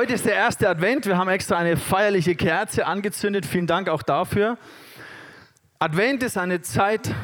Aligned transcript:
Heute 0.00 0.14
ist 0.14 0.24
der 0.24 0.34
erste 0.34 0.66
Advent. 0.66 1.04
Wir 1.04 1.18
haben 1.18 1.28
extra 1.28 1.58
eine 1.58 1.76
feierliche 1.76 2.34
Kerze 2.34 2.86
angezündet. 2.86 3.44
Vielen 3.44 3.66
Dank 3.66 3.90
auch 3.90 4.02
dafür. 4.02 4.56
Advent 5.78 6.22
ist 6.22 6.38
eine 6.38 6.62
Zeit, 6.62 7.14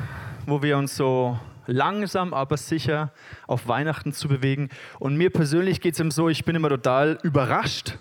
wo 0.44 0.62
wir 0.62 0.76
uns 0.76 0.94
so 0.94 1.40
langsam, 1.64 2.34
aber 2.34 2.58
sicher 2.58 3.14
auf 3.46 3.66
Weihnachten 3.66 4.12
zu 4.12 4.28
bewegen. 4.28 4.68
Und 4.98 5.16
mir 5.16 5.30
persönlich 5.30 5.80
geht 5.80 5.94
es 5.94 6.00
ihm 6.00 6.10
so, 6.10 6.28
ich 6.28 6.44
bin 6.44 6.54
immer 6.54 6.68
total 6.68 7.18
überrascht, 7.22 7.96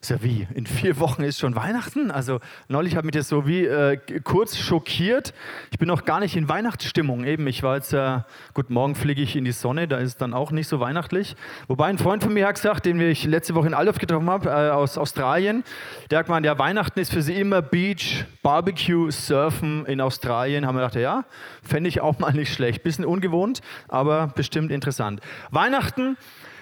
ist 0.00 0.10
ja 0.10 0.22
wie, 0.22 0.46
in 0.54 0.66
vier 0.66 0.98
Wochen 1.00 1.22
ist 1.22 1.38
schon 1.38 1.56
Weihnachten? 1.56 2.10
Also 2.10 2.40
neulich 2.68 2.96
hat 2.96 3.04
mich 3.04 3.14
das 3.14 3.28
so 3.28 3.46
wie 3.46 3.64
äh, 3.64 3.96
kurz 4.22 4.56
schockiert. 4.58 5.32
Ich 5.70 5.78
bin 5.78 5.88
noch 5.88 6.04
gar 6.04 6.20
nicht 6.20 6.36
in 6.36 6.48
Weihnachtsstimmung. 6.48 7.24
Eben, 7.24 7.46
ich 7.46 7.62
war 7.62 7.76
jetzt, 7.76 7.92
äh, 7.92 8.20
gut, 8.54 8.70
morgen 8.70 8.94
fliege 8.94 9.22
ich 9.22 9.36
in 9.36 9.44
die 9.44 9.52
Sonne, 9.52 9.88
da 9.88 9.98
ist 9.98 10.08
es 10.08 10.16
dann 10.16 10.34
auch 10.34 10.50
nicht 10.50 10.68
so 10.68 10.80
weihnachtlich. 10.80 11.34
Wobei 11.66 11.86
ein 11.86 11.98
Freund 11.98 12.22
von 12.22 12.34
mir 12.34 12.46
hat 12.46 12.56
gesagt, 12.56 12.86
den 12.86 13.00
ich 13.00 13.24
letzte 13.24 13.54
Woche 13.54 13.66
in 13.66 13.74
Aldorf 13.74 13.98
getroffen 13.98 14.28
habe, 14.28 14.48
äh, 14.48 14.70
aus 14.70 14.98
Australien, 14.98 15.64
der 16.10 16.20
hat 16.20 16.26
gemeint, 16.26 16.46
ja, 16.46 16.58
Weihnachten 16.58 17.00
ist 17.00 17.12
für 17.12 17.22
sie 17.22 17.34
immer 17.34 17.62
Beach, 17.62 18.24
Barbecue, 18.42 19.10
Surfen 19.10 19.86
in 19.86 20.00
Australien. 20.00 20.66
Haben 20.66 20.76
wir 20.76 20.82
gedacht, 20.82 21.00
ja, 21.00 21.24
fände 21.62 21.88
ich 21.88 22.00
auch 22.00 22.18
mal 22.18 22.32
nicht 22.32 22.52
schlecht. 22.52 22.82
Bisschen 22.82 23.04
ungewohnt, 23.04 23.60
aber 23.88 24.28
bestimmt 24.28 24.70
interessant. 24.70 25.20
Weihnachten 25.50 26.16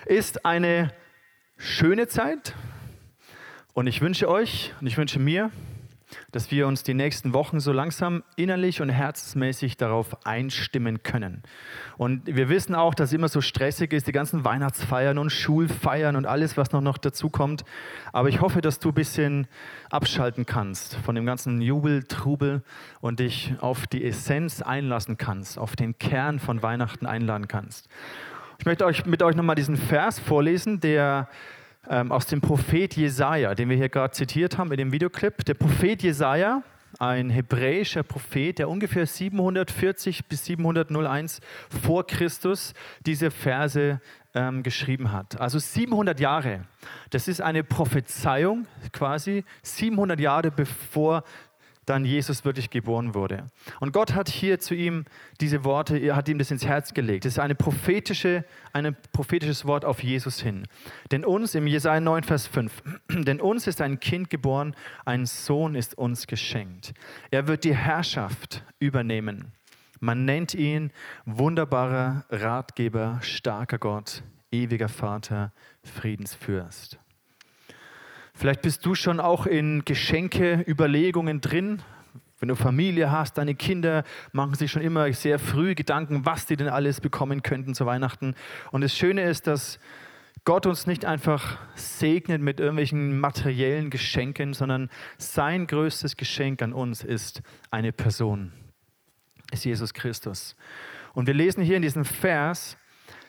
ist 0.06 0.46
eine 0.46 0.90
schöne 1.56 2.08
Zeit, 2.08 2.54
und 3.74 3.88
ich 3.88 4.00
wünsche 4.00 4.28
euch 4.28 4.72
und 4.80 4.86
ich 4.86 4.96
wünsche 4.96 5.18
mir, 5.18 5.50
dass 6.30 6.50
wir 6.50 6.68
uns 6.68 6.84
die 6.84 6.94
nächsten 6.94 7.32
Wochen 7.34 7.58
so 7.58 7.72
langsam 7.72 8.22
innerlich 8.36 8.80
und 8.80 8.88
herzensmäßig 8.88 9.76
darauf 9.76 10.24
einstimmen 10.24 11.02
können. 11.02 11.42
Und 11.96 12.22
wir 12.26 12.48
wissen 12.48 12.76
auch, 12.76 12.94
dass 12.94 13.08
es 13.08 13.14
immer 13.14 13.28
so 13.28 13.40
stressig 13.40 13.92
ist, 13.92 14.06
die 14.06 14.12
ganzen 14.12 14.44
Weihnachtsfeiern 14.44 15.18
und 15.18 15.30
Schulfeiern 15.30 16.14
und 16.14 16.26
alles, 16.26 16.56
was 16.56 16.70
noch, 16.70 16.82
noch 16.82 16.98
dazu 16.98 17.30
kommt. 17.30 17.64
Aber 18.12 18.28
ich 18.28 18.40
hoffe, 18.40 18.60
dass 18.60 18.78
du 18.78 18.90
ein 18.90 18.94
bisschen 18.94 19.48
abschalten 19.90 20.46
kannst 20.46 20.94
von 20.96 21.16
dem 21.16 21.26
ganzen 21.26 21.60
Jubel, 21.60 22.04
Trubel 22.04 22.62
und 23.00 23.18
dich 23.18 23.54
auf 23.60 23.86
die 23.86 24.04
Essenz 24.04 24.62
einlassen 24.62 25.16
kannst, 25.16 25.58
auf 25.58 25.74
den 25.74 25.98
Kern 25.98 26.38
von 26.38 26.62
Weihnachten 26.62 27.06
einladen 27.06 27.48
kannst. 27.48 27.88
Ich 28.58 28.66
möchte 28.66 28.84
euch 28.84 29.04
mit 29.04 29.22
euch 29.22 29.34
nochmal 29.34 29.56
diesen 29.56 29.76
Vers 29.76 30.20
vorlesen, 30.20 30.80
der 30.80 31.28
ähm, 31.88 32.12
aus 32.12 32.26
dem 32.26 32.40
Prophet 32.40 32.96
Jesaja, 32.96 33.54
den 33.54 33.68
wir 33.68 33.76
hier 33.76 33.88
gerade 33.88 34.12
zitiert 34.12 34.58
haben 34.58 34.70
in 34.72 34.78
dem 34.78 34.92
Videoclip. 34.92 35.44
Der 35.44 35.54
Prophet 35.54 36.02
Jesaja, 36.02 36.62
ein 36.98 37.30
hebräischer 37.30 38.02
Prophet, 38.02 38.58
der 38.58 38.68
ungefähr 38.68 39.06
740 39.06 40.26
bis 40.26 40.44
701 40.44 41.40
vor 41.68 42.06
Christus 42.06 42.72
diese 43.04 43.30
Verse 43.30 44.00
ähm, 44.34 44.62
geschrieben 44.62 45.12
hat. 45.12 45.40
Also 45.40 45.58
700 45.58 46.20
Jahre. 46.20 46.64
Das 47.10 47.28
ist 47.28 47.40
eine 47.40 47.64
Prophezeiung 47.64 48.66
quasi 48.92 49.44
700 49.62 50.20
Jahre 50.20 50.50
bevor 50.50 51.24
dann 51.86 52.04
Jesus 52.04 52.44
wirklich 52.44 52.70
geboren 52.70 53.14
wurde. 53.14 53.46
Und 53.80 53.92
Gott 53.92 54.14
hat 54.14 54.28
hier 54.28 54.58
zu 54.58 54.74
ihm 54.74 55.04
diese 55.40 55.64
Worte, 55.64 55.98
er 55.98 56.16
hat 56.16 56.28
ihm 56.28 56.38
das 56.38 56.50
ins 56.50 56.66
Herz 56.66 56.94
gelegt. 56.94 57.24
Es 57.24 57.34
ist 57.34 57.38
eine 57.38 57.54
prophetische, 57.54 58.44
ein 58.72 58.96
prophetisches 59.12 59.64
Wort 59.66 59.84
auf 59.84 60.02
Jesus 60.02 60.40
hin. 60.40 60.66
Denn 61.10 61.24
uns, 61.24 61.54
im 61.54 61.66
Jesaja 61.66 62.00
9, 62.00 62.22
Vers 62.24 62.46
5, 62.46 62.82
denn 63.10 63.40
uns 63.40 63.66
ist 63.66 63.80
ein 63.80 64.00
Kind 64.00 64.30
geboren, 64.30 64.74
ein 65.04 65.26
Sohn 65.26 65.74
ist 65.74 65.96
uns 65.96 66.26
geschenkt. 66.26 66.94
Er 67.30 67.48
wird 67.48 67.64
die 67.64 67.74
Herrschaft 67.74 68.64
übernehmen. 68.78 69.52
Man 70.00 70.24
nennt 70.24 70.54
ihn 70.54 70.90
wunderbarer 71.24 72.24
Ratgeber, 72.28 73.20
starker 73.22 73.78
Gott, 73.78 74.22
ewiger 74.50 74.88
Vater, 74.88 75.52
Friedensfürst. 75.82 76.98
Vielleicht 78.34 78.62
bist 78.62 78.84
du 78.84 78.94
schon 78.94 79.20
auch 79.20 79.46
in 79.46 79.84
Geschenke-Überlegungen 79.84 81.40
drin. 81.40 81.82
Wenn 82.40 82.48
du 82.48 82.56
Familie 82.56 83.12
hast, 83.12 83.38
deine 83.38 83.54
Kinder 83.54 84.02
machen 84.32 84.54
sich 84.54 84.72
schon 84.72 84.82
immer 84.82 85.10
sehr 85.12 85.38
früh 85.38 85.74
Gedanken, 85.74 86.26
was 86.26 86.44
die 86.44 86.56
denn 86.56 86.68
alles 86.68 87.00
bekommen 87.00 87.42
könnten 87.42 87.74
zu 87.74 87.86
Weihnachten. 87.86 88.34
Und 88.72 88.80
das 88.80 88.96
Schöne 88.96 89.22
ist, 89.22 89.46
dass 89.46 89.78
Gott 90.44 90.66
uns 90.66 90.86
nicht 90.86 91.04
einfach 91.04 91.58
segnet 91.74 92.42
mit 92.42 92.60
irgendwelchen 92.60 93.18
materiellen 93.18 93.88
Geschenken, 93.88 94.52
sondern 94.52 94.90
sein 95.16 95.66
größtes 95.66 96.16
Geschenk 96.16 96.60
an 96.60 96.74
uns 96.74 97.02
ist 97.02 97.40
eine 97.70 97.92
Person, 97.92 98.52
ist 99.52 99.64
Jesus 99.64 99.94
Christus. 99.94 100.56
Und 101.14 101.28
wir 101.28 101.34
lesen 101.34 101.62
hier 101.62 101.76
in 101.76 101.82
diesem 101.82 102.04
Vers, 102.04 102.76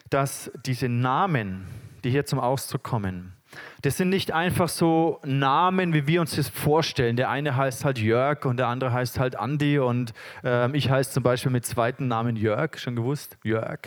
dass 0.10 0.52
diese 0.66 0.90
Namen, 0.90 1.68
die 2.04 2.10
hier 2.10 2.26
zum 2.26 2.40
Ausdruck 2.40 2.84
kommen, 2.84 3.34
das 3.82 3.98
sind 3.98 4.10
nicht 4.10 4.32
einfach 4.32 4.70
so 4.70 5.20
Namen, 5.24 5.94
wie 5.94 6.08
wir 6.08 6.22
uns 6.22 6.36
das 6.36 6.50
vorstellen. 6.50 7.16
Der 7.16 7.30
eine 7.30 7.56
heißt 7.56 7.86
halt 7.86 8.00
Jörg 8.00 8.46
und 8.46 8.58
der 8.58 8.68
andere 8.68 8.92
heißt 8.92 9.20
halt 9.20 9.36
Andi 9.36 9.80
und 9.80 10.14
äh, 10.44 10.76
ich 10.76 10.90
heiße 10.90 11.12
zum 11.12 11.24
Beispiel 11.24 11.52
mit 11.52 11.66
zweiten 11.66 12.08
Namen 12.08 12.36
Jörg, 12.36 12.78
schon 12.78 12.96
gewusst? 12.96 13.38
Jörg. 13.44 13.80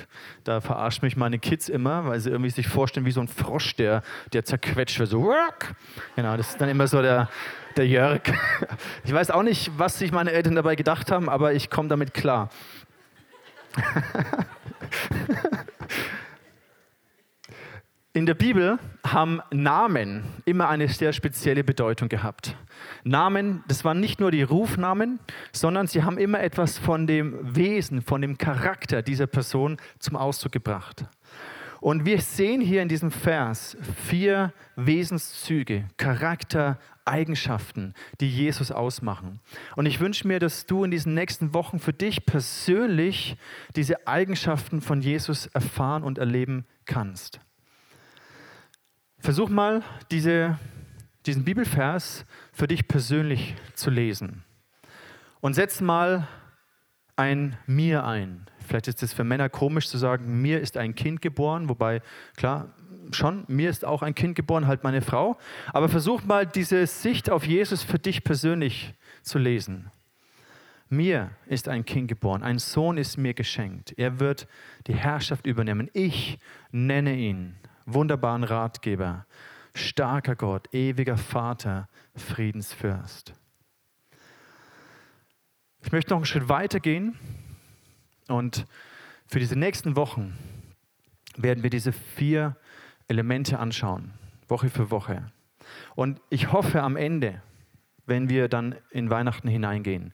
Da 0.44 0.60
verarscht 0.60 1.02
mich 1.02 1.16
meine 1.16 1.38
Kids 1.38 1.68
immer, 1.68 2.06
weil 2.06 2.20
sie 2.20 2.30
irgendwie 2.30 2.50
sich 2.50 2.68
vorstellen 2.68 3.06
wie 3.06 3.12
so 3.12 3.20
ein 3.20 3.28
Frosch, 3.28 3.76
der, 3.76 4.02
der 4.32 4.44
zerquetscht 4.44 4.98
wird. 4.98 5.10
So, 5.10 5.24
Jörg. 5.32 5.74
Genau, 6.16 6.36
das 6.36 6.50
ist 6.50 6.60
dann 6.60 6.68
immer 6.68 6.86
so 6.86 7.02
der, 7.02 7.28
der 7.76 7.86
Jörg. 7.86 8.22
Ich 9.04 9.12
weiß 9.12 9.30
auch 9.30 9.42
nicht, 9.42 9.70
was 9.78 9.98
sich 9.98 10.12
meine 10.12 10.32
Eltern 10.32 10.54
dabei 10.54 10.74
gedacht 10.74 11.10
haben, 11.10 11.28
aber 11.28 11.54
ich 11.54 11.70
komme 11.70 11.88
damit 11.88 12.12
klar. 12.12 12.50
In 18.18 18.26
der 18.26 18.34
Bibel 18.34 18.80
haben 19.06 19.40
Namen 19.52 20.24
immer 20.44 20.68
eine 20.68 20.88
sehr 20.88 21.12
spezielle 21.12 21.62
Bedeutung 21.62 22.08
gehabt. 22.08 22.56
Namen, 23.04 23.62
das 23.68 23.84
waren 23.84 24.00
nicht 24.00 24.18
nur 24.18 24.32
die 24.32 24.42
Rufnamen, 24.42 25.20
sondern 25.52 25.86
sie 25.86 26.02
haben 26.02 26.18
immer 26.18 26.40
etwas 26.40 26.78
von 26.78 27.06
dem 27.06 27.38
Wesen, 27.54 28.02
von 28.02 28.20
dem 28.20 28.36
Charakter 28.36 29.02
dieser 29.02 29.28
Person 29.28 29.76
zum 30.00 30.16
Ausdruck 30.16 30.50
gebracht. 30.50 31.04
Und 31.80 32.06
wir 32.06 32.20
sehen 32.20 32.60
hier 32.60 32.82
in 32.82 32.88
diesem 32.88 33.12
Vers 33.12 33.76
vier 34.08 34.52
Wesenszüge, 34.74 35.84
Charaktereigenschaften, 35.96 37.94
die 38.20 38.28
Jesus 38.28 38.72
ausmachen. 38.72 39.38
Und 39.76 39.86
ich 39.86 40.00
wünsche 40.00 40.26
mir, 40.26 40.40
dass 40.40 40.66
du 40.66 40.82
in 40.82 40.90
diesen 40.90 41.14
nächsten 41.14 41.54
Wochen 41.54 41.78
für 41.78 41.92
dich 41.92 42.26
persönlich 42.26 43.36
diese 43.76 44.08
Eigenschaften 44.08 44.80
von 44.80 45.02
Jesus 45.02 45.46
erfahren 45.46 46.02
und 46.02 46.18
erleben 46.18 46.66
kannst. 46.84 47.38
Versuch 49.20 49.48
mal, 49.48 49.82
diese, 50.10 50.58
diesen 51.26 51.44
Bibelvers 51.44 52.24
für 52.52 52.68
dich 52.68 52.86
persönlich 52.88 53.56
zu 53.74 53.90
lesen. 53.90 54.44
Und 55.40 55.54
setz 55.54 55.80
mal 55.80 56.28
ein 57.16 57.56
Mir 57.66 58.04
ein. 58.04 58.46
Vielleicht 58.66 58.88
ist 58.88 59.02
es 59.02 59.12
für 59.12 59.24
Männer 59.24 59.48
komisch 59.48 59.88
zu 59.88 59.98
sagen, 59.98 60.40
mir 60.40 60.60
ist 60.60 60.76
ein 60.76 60.94
Kind 60.94 61.20
geboren, 61.20 61.68
wobei, 61.68 62.00
klar, 62.36 62.74
schon, 63.10 63.44
mir 63.48 63.70
ist 63.70 63.84
auch 63.84 64.02
ein 64.02 64.14
Kind 64.14 64.36
geboren, 64.36 64.66
halt 64.66 64.84
meine 64.84 65.00
Frau. 65.00 65.36
Aber 65.72 65.88
versuch 65.88 66.24
mal, 66.24 66.46
diese 66.46 66.86
Sicht 66.86 67.30
auf 67.30 67.46
Jesus 67.46 67.82
für 67.82 67.98
dich 67.98 68.22
persönlich 68.24 68.94
zu 69.22 69.38
lesen. 69.38 69.90
Mir 70.90 71.30
ist 71.46 71.68
ein 71.68 71.84
Kind 71.84 72.08
geboren, 72.08 72.42
ein 72.42 72.58
Sohn 72.58 72.96
ist 72.96 73.18
mir 73.18 73.34
geschenkt. 73.34 73.94
Er 73.98 74.20
wird 74.20 74.46
die 74.86 74.94
Herrschaft 74.94 75.46
übernehmen. 75.46 75.90
Ich 75.92 76.38
nenne 76.70 77.16
ihn 77.16 77.56
wunderbaren 77.92 78.44
Ratgeber, 78.44 79.26
starker 79.74 80.36
Gott, 80.36 80.72
ewiger 80.72 81.16
Vater, 81.16 81.88
Friedensfürst. 82.14 83.34
Ich 85.82 85.92
möchte 85.92 86.10
noch 86.10 86.18
einen 86.18 86.26
Schritt 86.26 86.48
weiter 86.48 86.80
gehen 86.80 87.18
und 88.28 88.66
für 89.26 89.38
diese 89.38 89.58
nächsten 89.58 89.96
Wochen 89.96 90.36
werden 91.36 91.62
wir 91.62 91.70
diese 91.70 91.92
vier 91.92 92.56
Elemente 93.08 93.58
anschauen, 93.58 94.12
Woche 94.48 94.68
für 94.68 94.90
Woche. 94.90 95.30
Und 95.94 96.20
ich 96.30 96.52
hoffe 96.52 96.82
am 96.82 96.96
Ende, 96.96 97.42
wenn 98.06 98.28
wir 98.28 98.48
dann 98.48 98.74
in 98.90 99.10
Weihnachten 99.10 99.48
hineingehen, 99.48 100.12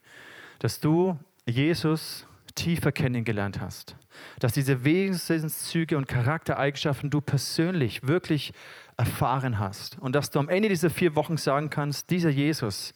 dass 0.59 0.79
du 0.79 1.17
Jesus 1.45 2.27
tiefer 2.55 2.91
kennengelernt 2.91 3.59
hast. 3.59 3.95
Dass 4.39 4.53
diese 4.53 4.83
Wesenszüge 4.83 5.97
und 5.97 6.07
Charaktereigenschaften 6.07 7.09
du 7.09 7.21
persönlich 7.21 8.07
wirklich 8.07 8.53
erfahren 8.97 9.59
hast. 9.59 9.99
Und 9.99 10.15
dass 10.15 10.31
du 10.31 10.39
am 10.39 10.49
Ende 10.49 10.69
dieser 10.69 10.89
vier 10.89 11.15
Wochen 11.15 11.37
sagen 11.37 11.69
kannst, 11.69 12.09
dieser 12.09 12.29
Jesus 12.29 12.93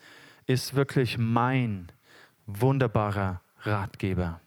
ist 0.47 0.75
wirklich 0.75 1.17
mein 1.17 1.91
wunderbarer 2.47 3.41
Ratgeber. 3.61 4.41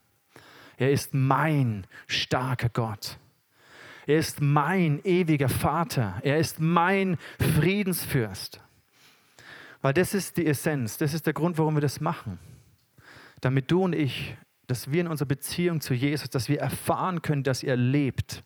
Er 0.77 0.91
ist 0.91 1.15
mein 1.15 1.87
starker 2.07 2.69
Gott. 2.71 3.19
Er 4.07 4.19
ist 4.19 4.41
mein 4.41 5.01
ewiger 5.05 5.49
Vater. 5.49 6.19
Er 6.23 6.39
ist 6.39 6.59
mein 6.59 7.19
Friedensfürst. 7.39 8.61
Weil 9.81 9.95
das 9.95 10.15
ist 10.15 10.37
die 10.37 10.47
Essenz, 10.47 10.99
das 10.99 11.13
ist 11.13 11.27
der 11.27 11.33
Grund, 11.33 11.59
warum 11.59 11.75
wir 11.75 11.81
das 11.81 12.01
machen. 12.01 12.39
Damit 13.41 13.71
du 13.71 13.83
und 13.83 13.95
ich 13.95 14.37
dass 14.67 14.91
wir 14.91 15.01
in 15.01 15.09
unserer 15.09 15.29
Beziehung 15.29 15.81
zu 15.81 15.95
Jesus, 15.95 16.31
dass 16.31 16.49
wir 16.49 16.61
erfahren 16.61 17.23
können, 17.23 17.43
dass 17.43 17.63
er 17.63 17.77
lebt, 17.77 18.43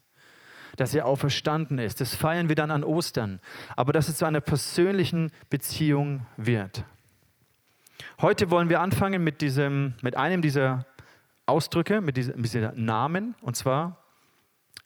dass 0.76 0.94
er 0.94 1.06
auferstanden 1.06 1.78
ist. 1.78 2.00
Das 2.00 2.14
feiern 2.14 2.48
wir 2.48 2.56
dann 2.56 2.70
an 2.70 2.84
Ostern. 2.84 3.40
Aber 3.76 3.92
dass 3.92 4.08
es 4.08 4.16
zu 4.16 4.24
einer 4.24 4.40
persönlichen 4.40 5.30
Beziehung 5.50 6.26
wird. 6.36 6.84
Heute 8.20 8.50
wollen 8.50 8.68
wir 8.68 8.80
anfangen 8.80 9.22
mit, 9.24 9.40
diesem, 9.40 9.94
mit 10.02 10.16
einem 10.16 10.42
dieser 10.42 10.86
Ausdrücke, 11.46 12.00
mit 12.00 12.16
diesem, 12.16 12.36
mit 12.36 12.52
diesem 12.52 12.84
Namen, 12.84 13.34
und 13.40 13.56
zwar 13.56 14.02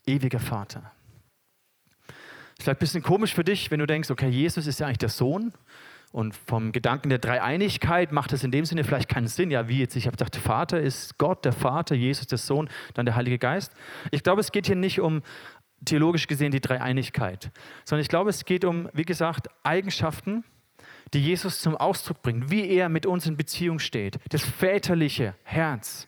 ewiger 0.07 0.39
Vater. 0.39 0.93
Vielleicht 2.59 2.79
ein 2.79 2.81
bisschen 2.81 3.03
komisch 3.03 3.35
für 3.35 3.45
dich, 3.45 3.71
wenn 3.71 3.81
du 3.81 3.87
denkst, 3.87 4.11
okay, 4.11 4.29
Jesus 4.29 4.67
ist 4.67 4.81
ja 4.81 4.87
eigentlich 4.87 4.99
der 4.99 5.09
Sohn. 5.09 5.53
Und 6.13 6.35
vom 6.35 6.73
Gedanken 6.73 7.09
der 7.09 7.19
Dreieinigkeit 7.19 8.11
macht 8.11 8.33
es 8.33 8.43
in 8.43 8.51
dem 8.51 8.65
Sinne 8.65 8.83
vielleicht 8.83 9.09
keinen 9.09 9.29
Sinn. 9.29 9.51
Ja, 9.51 9.69
wie 9.69 9.79
jetzt? 9.79 9.95
Ich 9.95 10.07
habe 10.07 10.17
gedacht, 10.17 10.35
Vater 10.37 10.81
ist 10.81 11.19
Gott, 11.19 11.45
der 11.45 11.53
Vater, 11.53 11.95
Jesus, 11.95 12.27
der 12.27 12.39
Sohn, 12.39 12.69
dann 12.95 13.07
der 13.07 13.15
Heilige 13.15 13.39
Geist. 13.39 13.73
Ich 14.11 14.25
glaube, 14.25 14.41
es 14.41 14.51
geht 14.51 14.67
hier 14.67 14.77
nicht 14.77 15.01
um 15.01 15.23
theologisch 15.85 16.27
gesehen 16.27 16.51
die 16.51 16.61
Dreieinigkeit, 16.61 17.51
sondern 17.85 18.03
ich 18.03 18.09
glaube, 18.09 18.31
es 18.31 18.45
geht 18.45 18.65
um, 18.65 18.89
wie 18.93 19.05
gesagt, 19.05 19.49
Eigenschaften, 19.63 20.45
die 21.15 21.21
Jesus 21.21 21.61
zum 21.61 21.77
Ausdruck 21.77 22.23
bringt, 22.23 22.51
wie 22.51 22.69
er 22.69 22.89
mit 22.89 23.07
uns 23.07 23.27
in 23.27 23.37
Beziehung 23.37 23.79
steht, 23.79 24.19
das 24.29 24.43
väterliche 24.43 25.35
Herz, 25.43 26.07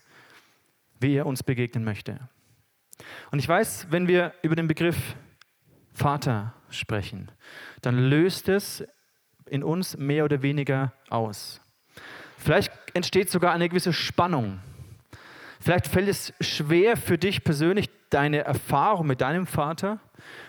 wie 1.01 1.15
er 1.15 1.27
uns 1.27 1.43
begegnen 1.43 1.85
möchte. 1.85 2.29
Und 3.31 3.39
ich 3.39 3.49
weiß, 3.49 3.89
wenn 3.91 4.09
wir 4.09 4.35
über 4.43 4.57
den 4.57 4.69
Begriff 4.69 5.17
Vater 5.93 6.55
sprechen, 6.71 7.31
dann 7.81 7.99
löst 7.99 8.49
es 8.49 8.85
in 9.53 9.63
uns 9.63 9.99
mehr 9.99 10.25
oder 10.25 10.41
weniger 10.41 10.93
aus. 11.11 11.61
Vielleicht 12.39 12.73
entsteht 12.95 13.31
sogar 13.31 13.53
eine 13.53 13.69
gewisse 13.69 13.93
Spannung. 13.93 14.61
Vielleicht 15.61 15.87
fällt 15.87 16.09
es 16.09 16.33
schwer 16.41 16.97
für 16.97 17.19
dich 17.19 17.45
persönlich, 17.45 17.91
deine 18.09 18.45
Erfahrung 18.45 19.07
mit 19.07 19.21
deinem 19.21 19.47
Vater 19.47 20.01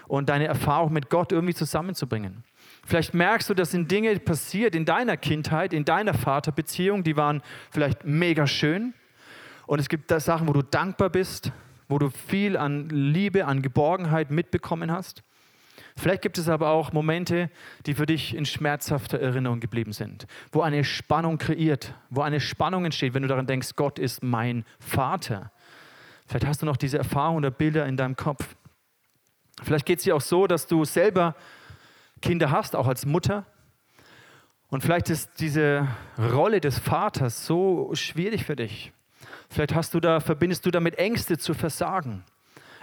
und 0.08 0.30
deine 0.30 0.48
Erfahrung 0.48 0.94
mit 0.94 1.10
Gott 1.10 1.34
irgendwie 1.34 1.54
zusammenzubringen. 1.54 2.46
Vielleicht 2.86 3.14
merkst 3.14 3.50
du, 3.50 3.54
dass 3.54 3.72
sind 3.72 3.92
Dinge 3.92 4.18
passiert 4.20 4.74
in 4.74 4.86
deiner 4.86 5.18
Kindheit, 5.18 5.74
in 5.74 5.84
deiner 5.84 6.14
Vaterbeziehung, 6.14 7.04
die 7.04 7.18
waren 7.18 7.42
vielleicht 7.72 8.06
mega 8.06 8.48
schön. 8.48 8.94
Und 9.68 9.80
es 9.80 9.90
gibt 9.90 10.12
da 10.12 10.20
Sachen, 10.20 10.48
wo 10.48 10.54
du 10.54 10.62
dankbar 10.62 11.10
bist, 11.10 11.52
wo 11.90 12.00
du 12.00 12.10
viel 12.10 12.56
an 12.56 12.88
Liebe, 12.90 13.46
an 13.46 13.62
Geborgenheit 13.62 14.32
mitbekommen 14.32 14.92
hast. 14.92 15.24
Vielleicht 15.96 16.22
gibt 16.22 16.38
es 16.38 16.50
aber 16.50 16.70
auch 16.70 16.92
Momente, 16.92 17.50
die 17.86 17.94
für 17.94 18.06
dich 18.06 18.36
in 18.36 18.46
schmerzhafter 18.46 19.20
Erinnerung 19.20 19.60
geblieben 19.60 19.94
sind, 19.94 20.28
wo 20.52 20.62
eine 20.62 20.84
Spannung 20.84 21.38
kreiert, 21.38 21.94
wo 22.10 22.22
eine 22.22 22.40
Spannung 22.40 22.86
entsteht, 22.86 23.14
wenn 23.14 23.22
du 23.22 23.28
daran 23.28 23.48
denkst, 23.48 23.76
Gott 23.76 24.00
ist 24.00 24.24
mein 24.24 24.66
Vater. 24.80 25.52
Vielleicht 26.26 26.46
hast 26.46 26.62
du 26.62 26.66
noch 26.66 26.78
diese 26.78 26.98
Erfahrung 26.98 27.38
oder 27.38 27.52
Bilder 27.52 27.86
in 27.86 27.98
deinem 27.98 28.16
Kopf. 28.16 28.56
Vielleicht 29.62 29.86
geht 29.86 30.00
es 30.00 30.04
dir 30.04 30.16
auch 30.16 30.22
so, 30.22 30.48
dass 30.48 30.68
du 30.68 30.84
selber 30.86 31.36
Kinder 32.22 32.52
hast, 32.52 32.76
auch 32.76 32.88
als 32.88 33.06
Mutter. 33.06 33.46
Und 34.70 34.82
vielleicht 34.82 35.10
ist 35.10 35.30
diese 35.40 35.88
Rolle 36.18 36.60
des 36.60 36.80
Vaters 36.80 37.46
so 37.46 37.92
schwierig 37.94 38.46
für 38.46 38.56
dich. 38.56 38.92
Vielleicht 39.50 39.76
hast 39.76 39.94
du 39.94 40.00
da, 40.00 40.20
verbindest 40.20 40.66
du 40.66 40.72
damit 40.72 40.98
Ängste 40.98 41.38
zu 41.38 41.54
versagen. 41.54 42.24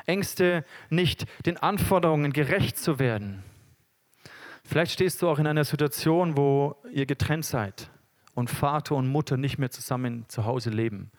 Ängste, 0.06 0.64
nicht 0.88 1.26
den 1.46 1.56
Anforderungen 1.56 2.32
gerecht 2.32 2.78
zu 2.78 2.98
werden. 2.98 3.42
Vielleicht 4.64 4.92
stehst 4.92 5.20
du 5.22 5.28
auch 5.28 5.38
in 5.38 5.46
einer 5.46 5.64
Situation, 5.64 6.36
wo 6.36 6.76
ihr 6.92 7.06
getrennt 7.06 7.44
seid 7.44 7.90
und 8.34 8.50
Vater 8.50 8.94
und 8.94 9.08
Mutter 9.08 9.36
nicht 9.36 9.58
mehr 9.58 9.70
zusammen 9.70 10.24
zu 10.28 10.44
Hause 10.44 10.70
leben. 10.70 11.10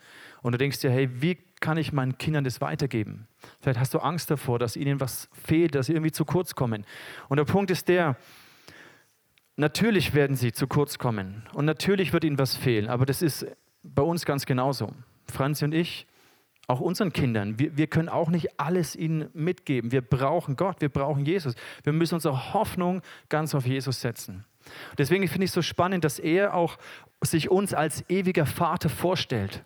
Und 0.42 0.52
du 0.52 0.58
denkst 0.58 0.80
dir, 0.80 0.90
hey, 0.90 1.08
wie 1.20 1.38
kann 1.60 1.76
ich 1.76 1.92
meinen 1.92 2.18
Kindern 2.18 2.44
das 2.44 2.60
weitergeben? 2.60 3.28
Vielleicht 3.60 3.78
hast 3.78 3.94
du 3.94 3.98
Angst 3.98 4.30
davor, 4.30 4.58
dass 4.58 4.76
ihnen 4.76 5.00
was 5.00 5.28
fehlt, 5.32 5.74
dass 5.74 5.86
sie 5.86 5.92
irgendwie 5.92 6.12
zu 6.12 6.24
kurz 6.24 6.54
kommen. 6.54 6.84
Und 7.28 7.36
der 7.36 7.44
Punkt 7.44 7.70
ist 7.70 7.88
der, 7.88 8.16
natürlich 9.56 10.14
werden 10.14 10.36
sie 10.36 10.52
zu 10.52 10.66
kurz 10.66 10.98
kommen 10.98 11.46
und 11.52 11.64
natürlich 11.64 12.12
wird 12.12 12.24
ihnen 12.24 12.38
was 12.38 12.56
fehlen, 12.56 12.88
aber 12.88 13.06
das 13.06 13.22
ist 13.22 13.46
bei 13.82 14.02
uns 14.02 14.24
ganz 14.24 14.46
genauso. 14.46 14.92
Franzi 15.26 15.64
und 15.64 15.74
ich, 15.74 16.06
auch 16.72 16.80
unseren 16.80 17.12
Kindern, 17.12 17.58
wir, 17.58 17.76
wir 17.76 17.86
können 17.86 18.08
auch 18.08 18.28
nicht 18.28 18.58
alles 18.58 18.96
ihnen 18.96 19.28
mitgeben. 19.34 19.92
Wir 19.92 20.00
brauchen 20.00 20.56
Gott, 20.56 20.80
wir 20.80 20.88
brauchen 20.88 21.24
Jesus. 21.24 21.54
Wir 21.84 21.92
müssen 21.92 22.16
unsere 22.16 22.54
Hoffnung 22.54 23.02
ganz 23.28 23.54
auf 23.54 23.66
Jesus 23.66 24.00
setzen. 24.00 24.44
Deswegen 24.98 25.28
finde 25.28 25.44
ich 25.44 25.50
es 25.50 25.54
so 25.54 25.62
spannend, 25.62 26.04
dass 26.04 26.18
er 26.18 26.54
auch 26.54 26.78
sich 27.20 27.50
uns 27.50 27.74
als 27.74 28.08
ewiger 28.08 28.46
Vater 28.46 28.88
vorstellt. 28.88 29.64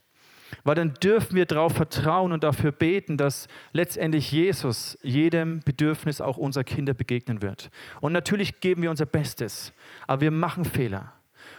Weil 0.64 0.74
dann 0.74 0.94
dürfen 0.94 1.34
wir 1.36 1.46
darauf 1.46 1.72
vertrauen 1.72 2.32
und 2.32 2.44
dafür 2.44 2.72
beten, 2.72 3.16
dass 3.16 3.48
letztendlich 3.72 4.30
Jesus 4.30 4.98
jedem 5.02 5.60
Bedürfnis 5.60 6.20
auch 6.20 6.36
unserer 6.36 6.64
Kinder 6.64 6.94
begegnen 6.94 7.42
wird. 7.42 7.70
Und 8.00 8.12
natürlich 8.12 8.60
geben 8.60 8.82
wir 8.82 8.90
unser 8.90 9.06
Bestes, 9.06 9.72
aber 10.06 10.22
wir 10.22 10.30
machen 10.30 10.64
Fehler. 10.64 11.12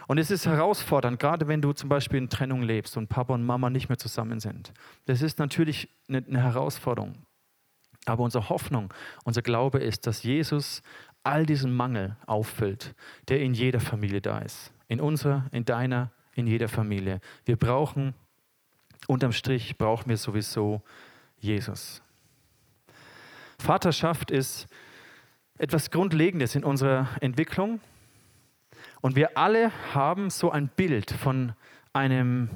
Und 0.08 0.16
es 0.16 0.30
ist 0.30 0.46
herausfordernd, 0.46 1.20
gerade 1.20 1.48
wenn 1.48 1.60
du 1.60 1.74
zum 1.74 1.90
Beispiel 1.90 2.16
in 2.16 2.30
Trennung 2.30 2.62
lebst 2.62 2.96
und 2.96 3.08
Papa 3.08 3.34
und 3.34 3.44
Mama 3.44 3.68
nicht 3.68 3.90
mehr 3.90 3.98
zusammen 3.98 4.40
sind. 4.40 4.72
Das 5.04 5.20
ist 5.20 5.38
natürlich 5.38 5.90
eine, 6.08 6.42
Herausforderung. 6.42 7.26
Aber 8.06 8.24
unsere 8.24 8.48
Hoffnung, 8.48 8.92
unser 9.24 9.42
Glaube 9.42 9.80
ist, 9.80 10.06
dass 10.06 10.22
Jesus 10.22 10.82
all 11.24 11.44
diesen 11.44 11.76
Mangel 11.76 12.16
auffüllt, 12.24 12.94
der 13.28 13.42
in 13.42 13.52
jeder 13.52 13.80
Familie 13.80 14.22
da 14.22 14.38
ist. 14.38 14.72
In 14.88 15.02
unserer, 15.02 15.44
in 15.52 15.66
deiner, 15.66 16.10
in 16.34 16.46
jeder 16.46 16.68
Familie. 16.68 17.20
Wir 17.44 17.56
brauchen, 17.56 18.14
unterm 19.08 19.32
Strich 19.32 19.76
brauchen 19.76 20.08
wir 20.08 20.16
sowieso 20.16 20.80
Jesus. 21.38 22.00
Vaterschaft 23.58 24.30
ist 24.30 24.68
etwas 25.58 25.90
Grundlegendes 25.90 26.54
in 26.54 26.64
unserer 26.64 27.08
Entwicklung 27.20 27.80
und 29.00 29.16
wir 29.16 29.36
alle 29.36 29.72
haben 29.94 30.30
so 30.30 30.50
ein 30.50 30.68
Bild 30.68 31.10
von 31.10 31.52
einem 31.92 32.50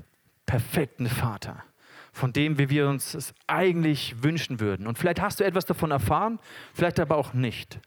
perfekten 0.47 1.07
Vater, 1.07 1.63
von 2.13 2.33
dem, 2.33 2.59
wie 2.59 2.69
wir 2.69 2.89
uns 2.89 3.15
es 3.15 3.35
eigentlich 3.47 4.23
wünschen 4.23 4.61
würden. 4.61 4.87
Und 4.87 4.99
vielleicht 4.99 5.21
hast 5.21 5.41
du 5.41 5.45
etwas 5.45 5.65
davon 5.67 5.91
erfahren, 5.91 6.39
vielleicht 6.75 7.01
aber 7.01 7.17
auch 7.17 7.33
nicht. 7.33 7.81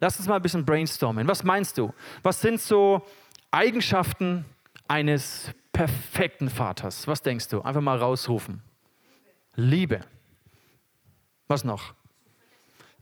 Lass 0.00 0.18
uns 0.18 0.28
mal 0.28 0.36
ein 0.36 0.42
bisschen 0.42 0.64
brainstormen. 0.64 1.28
Was 1.28 1.44
meinst 1.44 1.76
du? 1.76 1.92
Was 2.22 2.40
sind 2.40 2.60
so 2.60 3.06
Eigenschaften 3.50 4.46
eines 4.88 5.50
perfekten 5.72 6.48
Vaters? 6.48 7.06
Was 7.06 7.22
denkst 7.22 7.48
du? 7.48 7.60
Einfach 7.60 7.82
mal 7.82 7.98
rausrufen. 7.98 8.62
Liebe. 9.56 10.00
Was 11.48 11.64
noch? 11.64 11.94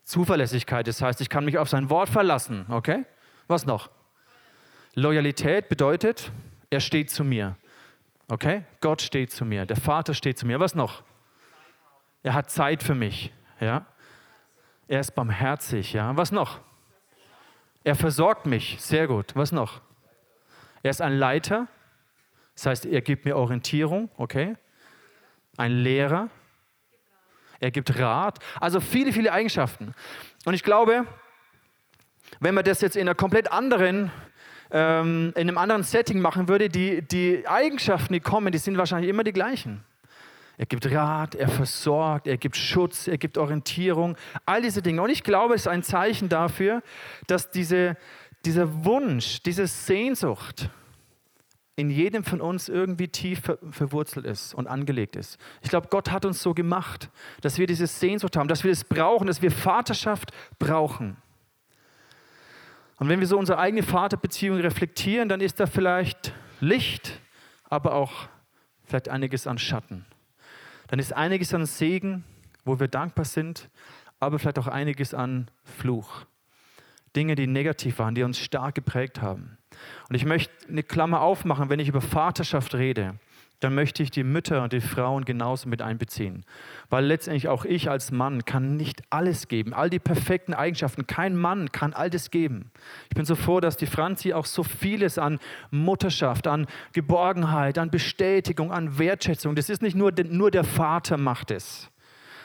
Zuverlässigkeit, 0.02 0.88
das 0.88 1.02
heißt, 1.02 1.20
ich 1.20 1.28
kann 1.28 1.44
mich 1.44 1.58
auf 1.58 1.68
sein 1.68 1.90
Wort 1.90 2.08
verlassen, 2.08 2.64
okay? 2.70 3.04
Was 3.46 3.66
noch? 3.66 3.90
Loyalität 4.98 5.68
bedeutet, 5.68 6.32
er 6.70 6.80
steht 6.80 7.10
zu 7.10 7.24
mir. 7.24 7.56
Okay? 8.28 8.64
Gott 8.80 9.00
steht 9.00 9.32
zu 9.32 9.44
mir. 9.44 9.64
Der 9.64 9.76
Vater 9.76 10.14
steht 10.14 10.38
zu 10.38 10.46
mir. 10.46 10.60
Was 10.60 10.74
noch? 10.74 11.02
Er 12.22 12.34
hat 12.34 12.50
Zeit 12.50 12.82
für 12.82 12.94
mich. 12.94 13.32
Ja? 13.60 13.86
Er 14.86 15.00
ist 15.00 15.12
barmherzig. 15.14 15.92
Ja? 15.92 16.16
Was 16.16 16.32
noch? 16.32 16.60
Er 17.84 17.94
versorgt 17.94 18.46
mich. 18.46 18.76
Sehr 18.80 19.06
gut. 19.06 19.34
Was 19.34 19.52
noch? 19.52 19.80
Er 20.82 20.90
ist 20.90 21.00
ein 21.00 21.16
Leiter. 21.16 21.68
Das 22.54 22.66
heißt, 22.66 22.86
er 22.86 23.00
gibt 23.00 23.24
mir 23.24 23.36
Orientierung. 23.36 24.10
Okay? 24.16 24.56
Ein 25.56 25.72
Lehrer. 25.72 26.28
Er 27.60 27.70
gibt 27.70 27.98
Rat. 27.98 28.38
Also 28.60 28.80
viele, 28.80 29.12
viele 29.12 29.32
Eigenschaften. 29.32 29.94
Und 30.44 30.54
ich 30.54 30.62
glaube, 30.62 31.06
wenn 32.40 32.54
man 32.54 32.64
das 32.64 32.80
jetzt 32.80 32.96
in 32.96 33.02
einer 33.02 33.14
komplett 33.14 33.50
anderen 33.50 34.10
ähm, 34.70 35.32
in 35.34 35.48
einem 35.48 35.58
anderen 35.58 35.82
Setting 35.82 36.20
machen 36.20 36.48
würde, 36.48 36.68
die, 36.68 37.02
die 37.02 37.46
Eigenschaften, 37.46 38.12
die 38.12 38.20
kommen, 38.20 38.52
die 38.52 38.58
sind 38.58 38.76
wahrscheinlich 38.76 39.10
immer 39.10 39.24
die 39.24 39.32
gleichen. 39.32 39.84
Er 40.58 40.66
gibt 40.66 40.90
Rat, 40.90 41.36
er 41.36 41.48
versorgt, 41.48 42.26
er 42.26 42.36
gibt 42.36 42.56
Schutz, 42.56 43.06
er 43.06 43.16
gibt 43.16 43.38
Orientierung, 43.38 44.16
all 44.44 44.60
diese 44.60 44.82
Dinge. 44.82 45.00
Und 45.02 45.10
ich 45.10 45.22
glaube, 45.22 45.54
es 45.54 45.62
ist 45.62 45.68
ein 45.68 45.84
Zeichen 45.84 46.28
dafür, 46.28 46.82
dass 47.28 47.50
diese, 47.50 47.96
dieser 48.44 48.84
Wunsch, 48.84 49.40
diese 49.42 49.68
Sehnsucht 49.68 50.68
in 51.76 51.90
jedem 51.90 52.24
von 52.24 52.40
uns 52.40 52.68
irgendwie 52.68 53.06
tief 53.06 53.40
ver 53.42 53.58
verwurzelt 53.70 54.26
ist 54.26 54.52
und 54.52 54.66
angelegt 54.66 55.14
ist. 55.14 55.38
Ich 55.62 55.70
glaube, 55.70 55.86
Gott 55.90 56.10
hat 56.10 56.24
uns 56.24 56.42
so 56.42 56.52
gemacht, 56.54 57.08
dass 57.40 57.56
wir 57.58 57.68
diese 57.68 57.86
Sehnsucht 57.86 58.36
haben, 58.36 58.48
dass 58.48 58.64
wir 58.64 58.72
es 58.72 58.80
das 58.80 58.88
brauchen, 58.88 59.28
dass 59.28 59.42
wir 59.42 59.52
Vaterschaft 59.52 60.32
brauchen. 60.58 61.16
Und 62.98 63.08
wenn 63.08 63.20
wir 63.20 63.26
so 63.26 63.38
unsere 63.38 63.58
eigene 63.58 63.82
Vaterbeziehung 63.82 64.58
reflektieren, 64.58 65.28
dann 65.28 65.40
ist 65.40 65.60
da 65.60 65.66
vielleicht 65.66 66.32
Licht, 66.60 67.20
aber 67.64 67.94
auch 67.94 68.28
vielleicht 68.84 69.08
einiges 69.08 69.46
an 69.46 69.58
Schatten. 69.58 70.04
Dann 70.88 70.98
ist 70.98 71.12
einiges 71.12 71.54
an 71.54 71.66
Segen, 71.66 72.24
wo 72.64 72.80
wir 72.80 72.88
dankbar 72.88 73.24
sind, 73.24 73.68
aber 74.20 74.38
vielleicht 74.38 74.58
auch 74.58 74.66
einiges 74.66 75.14
an 75.14 75.50
Fluch. 75.62 76.24
Dinge, 77.14 77.34
die 77.34 77.46
negativ 77.46 77.98
waren, 77.98 78.14
die 78.14 78.22
uns 78.22 78.38
stark 78.38 78.74
geprägt 78.74 79.22
haben. 79.22 79.58
Und 80.08 80.16
ich 80.16 80.24
möchte 80.24 80.52
eine 80.68 80.82
Klammer 80.82 81.20
aufmachen, 81.20 81.68
wenn 81.68 81.80
ich 81.80 81.88
über 81.88 82.00
Vaterschaft 82.00 82.74
rede, 82.74 83.14
dann 83.60 83.74
möchte 83.74 84.02
ich 84.02 84.10
die 84.10 84.22
Mütter 84.22 84.62
und 84.62 84.72
die 84.72 84.80
Frauen 84.80 85.24
genauso 85.24 85.68
mit 85.68 85.82
einbeziehen. 85.82 86.44
Weil 86.90 87.04
letztendlich 87.04 87.48
auch 87.48 87.64
ich 87.64 87.90
als 87.90 88.12
Mann 88.12 88.44
kann 88.44 88.76
nicht 88.76 89.02
alles 89.10 89.48
geben, 89.48 89.74
all 89.74 89.90
die 89.90 89.98
perfekten 89.98 90.54
Eigenschaften. 90.54 91.06
Kein 91.06 91.36
Mann 91.36 91.72
kann 91.72 91.92
all 91.92 92.08
das 92.08 92.30
geben. 92.30 92.70
Ich 93.08 93.16
bin 93.16 93.24
so 93.24 93.34
froh, 93.34 93.60
dass 93.60 93.76
die 93.76 93.86
Franzi 93.86 94.32
auch 94.32 94.46
so 94.46 94.62
vieles 94.62 95.18
an 95.18 95.40
Mutterschaft, 95.70 96.46
an 96.46 96.66
Geborgenheit, 96.92 97.78
an 97.78 97.90
Bestätigung, 97.90 98.72
an 98.72 98.98
Wertschätzung, 98.98 99.56
das 99.56 99.68
ist 99.68 99.82
nicht 99.82 99.96
nur, 99.96 100.12
nur 100.28 100.50
der 100.50 100.64
Vater 100.64 101.16
macht 101.16 101.50
es, 101.50 101.90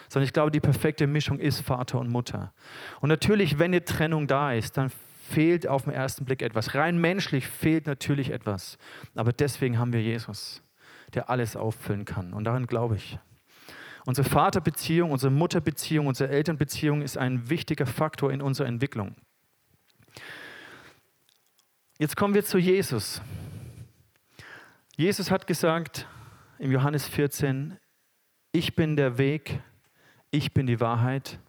sondern 0.09 0.25
ich 0.25 0.33
glaube, 0.33 0.51
die 0.51 0.59
perfekte 0.59 1.05
Mischung 1.05 1.39
ist 1.39 1.61
Vater 1.61 1.99
und 1.99 2.09
Mutter. 2.09 2.53
Und 3.01 3.09
natürlich, 3.09 3.59
wenn 3.59 3.71
eine 3.71 3.85
Trennung 3.85 4.25
da 4.25 4.53
ist, 4.53 4.77
dann 4.77 4.91
fehlt 5.29 5.67
auf 5.67 5.83
den 5.83 5.93
ersten 5.93 6.25
Blick 6.25 6.41
etwas. 6.41 6.75
Rein 6.75 6.97
menschlich 6.97 7.47
fehlt 7.47 7.87
natürlich 7.87 8.31
etwas. 8.31 8.77
Aber 9.15 9.31
deswegen 9.31 9.79
haben 9.79 9.93
wir 9.93 10.01
Jesus 10.01 10.63
der 11.15 11.29
alles 11.29 11.55
auffüllen 11.55 12.05
kann. 12.05 12.33
Und 12.33 12.43
daran 12.43 12.67
glaube 12.67 12.95
ich. 12.95 13.19
Unsere 14.05 14.27
Vaterbeziehung, 14.27 15.11
unsere 15.11 15.31
Mutterbeziehung, 15.31 16.07
unsere 16.07 16.29
Elternbeziehung 16.29 17.01
ist 17.01 17.17
ein 17.17 17.49
wichtiger 17.49 17.85
Faktor 17.85 18.31
in 18.31 18.41
unserer 18.41 18.67
Entwicklung. 18.67 19.15
Jetzt 21.99 22.17
kommen 22.17 22.33
wir 22.33 22.43
zu 22.43 22.57
Jesus. 22.57 23.21
Jesus 24.97 25.31
hat 25.31 25.47
gesagt 25.47 26.07
im 26.59 26.71
Johannes 26.71 27.07
14, 27.07 27.77
ich 28.51 28.75
bin 28.75 28.95
der 28.95 29.17
Weg, 29.17 29.61
ich 30.31 30.53
bin 30.53 30.67
die 30.67 30.79
Wahrheit 30.79 31.39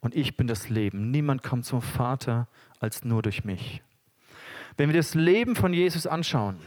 und 0.00 0.16
ich 0.16 0.36
bin 0.36 0.46
das 0.46 0.68
Leben. 0.68 1.10
Niemand 1.10 1.42
kommt 1.42 1.66
zum 1.66 1.82
Vater 1.82 2.48
als 2.80 3.04
nur 3.04 3.22
durch 3.22 3.44
mich. 3.44 3.82
Wenn 4.76 4.88
wir 4.88 4.96
das 4.96 5.14
Leben 5.14 5.56
von 5.56 5.72
Jesus 5.74 6.06
anschauen, 6.06 6.58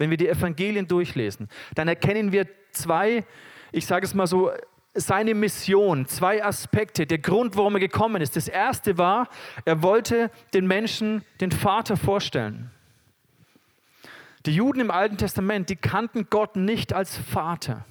wenn 0.00 0.08
wir 0.08 0.16
die 0.16 0.28
Evangelien 0.28 0.88
durchlesen, 0.88 1.48
dann 1.74 1.86
erkennen 1.86 2.32
wir 2.32 2.46
zwei, 2.72 3.24
ich 3.70 3.86
sage 3.86 4.06
es 4.06 4.14
mal 4.14 4.26
so, 4.26 4.50
seine 4.94 5.34
Mission, 5.34 6.06
zwei 6.06 6.42
Aspekte, 6.42 7.06
der 7.06 7.18
Grund, 7.18 7.54
warum 7.54 7.74
er 7.74 7.80
gekommen 7.80 8.22
ist. 8.22 8.34
Das 8.34 8.48
erste 8.48 8.96
war, 8.96 9.28
er 9.66 9.82
wollte 9.82 10.30
den 10.54 10.66
Menschen 10.66 11.22
den 11.42 11.52
Vater 11.52 11.98
vorstellen. 11.98 12.70
Die 14.46 14.54
Juden 14.54 14.80
im 14.80 14.90
Alten 14.90 15.18
Testament, 15.18 15.68
die 15.68 15.76
kannten 15.76 16.28
Gott 16.30 16.56
nicht 16.56 16.94
als 16.94 17.18
Vater. 17.18 17.84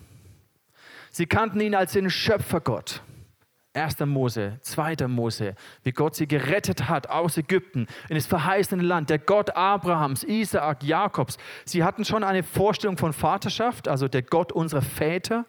Sie 1.12 1.28
kannten 1.28 1.62
ihn 1.62 1.76
als 1.76 1.94
den 1.94 2.10
Schöpfergott. 2.10 3.04
1. 3.80 4.00
Mose, 4.02 4.60
2. 4.62 5.08
Mose, 5.08 5.56
wie 5.84 5.92
Gott 5.92 6.16
sie 6.16 6.28
gerettet 6.28 6.90
hat 6.90 7.10
aus 7.10 7.38
Ägypten 7.38 7.88
in 8.10 8.16
das 8.16 8.28
verheißene 8.28 8.84
Land, 8.84 9.10
der 9.10 9.20
Gott 9.20 9.56
Abrahams, 9.56 10.24
Isaak, 10.24 10.84
Jakobs. 10.84 11.38
Sie 11.66 11.84
hatten 11.84 12.06
schon 12.06 12.24
eine 12.24 12.44
Vorstellung 12.44 12.98
von 12.98 13.14
Vaterschaft, 13.14 13.88
also 13.88 14.08
der 14.08 14.22
Gott 14.22 14.52
unserer 14.52 14.82
Väter, 14.82 15.46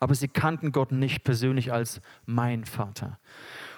aber 0.00 0.14
sie 0.14 0.28
kannten 0.28 0.72
Gott 0.72 0.92
nicht 0.92 1.24
persönlich 1.24 1.72
als 1.72 2.00
mein 2.26 2.64
Vater. 2.64 3.18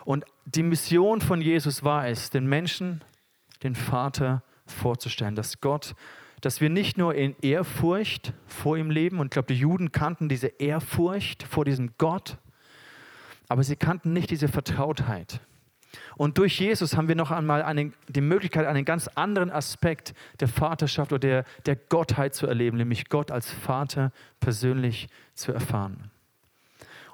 Und 0.04 0.24
die 0.44 0.62
Mission 0.62 1.20
von 1.20 1.40
Jesus 1.40 1.82
war 1.82 2.06
es, 2.06 2.30
den 2.30 2.46
Menschen 2.46 3.02
den 3.62 3.74
Vater 3.74 4.42
vorzustellen, 4.66 5.34
dass 5.34 5.60
Gott, 5.60 5.94
dass 6.40 6.60
wir 6.60 6.70
nicht 6.70 6.98
nur 6.98 7.14
in 7.14 7.34
Ehrfurcht 7.40 8.32
vor 8.46 8.76
ihm 8.76 8.90
leben, 8.90 9.18
und 9.18 9.26
ich 9.26 9.30
glaube, 9.30 9.52
die 9.52 9.58
Juden 9.58 9.92
kannten 9.92 10.28
diese 10.28 10.48
Ehrfurcht 10.48 11.42
vor 11.42 11.64
diesem 11.64 11.94
Gott, 11.98 12.38
aber 13.48 13.62
sie 13.62 13.76
kannten 13.76 14.12
nicht 14.12 14.30
diese 14.30 14.48
Vertrautheit. 14.48 15.40
Und 16.16 16.38
durch 16.38 16.58
Jesus 16.58 16.96
haben 16.96 17.08
wir 17.08 17.14
noch 17.14 17.30
einmal 17.30 17.62
eine, 17.62 17.92
die 18.08 18.20
Möglichkeit, 18.20 18.66
einen 18.66 18.84
ganz 18.84 19.08
anderen 19.08 19.50
Aspekt 19.50 20.14
der 20.40 20.48
Vaterschaft 20.48 21.12
oder 21.12 21.20
der, 21.20 21.44
der 21.64 21.76
Gottheit 21.76 22.34
zu 22.34 22.46
erleben, 22.46 22.76
nämlich 22.76 23.08
Gott 23.08 23.30
als 23.30 23.50
Vater 23.50 24.12
persönlich 24.40 25.08
zu 25.34 25.52
erfahren. 25.52 26.10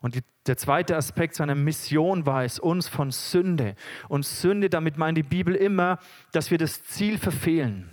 Und 0.01 0.17
die, 0.17 0.23
der 0.47 0.57
zweite 0.57 0.97
Aspekt 0.97 1.37
seiner 1.37 1.55
Mission 1.55 2.27
war 2.27 2.45
es, 2.45 2.59
uns 2.59 2.89
von 2.89 3.13
Sünde. 3.13 3.77
Und 4.09 4.25
Sünde, 4.25 4.69
damit 4.69 4.99
meint 4.99 5.17
die 5.17 5.23
Bibel 5.23 5.55
immer, 5.55 5.99
dass 6.33 6.51
wir 6.51 6.59
das 6.59 6.83
Ziel 6.83 7.19
verfehlen 7.19 7.89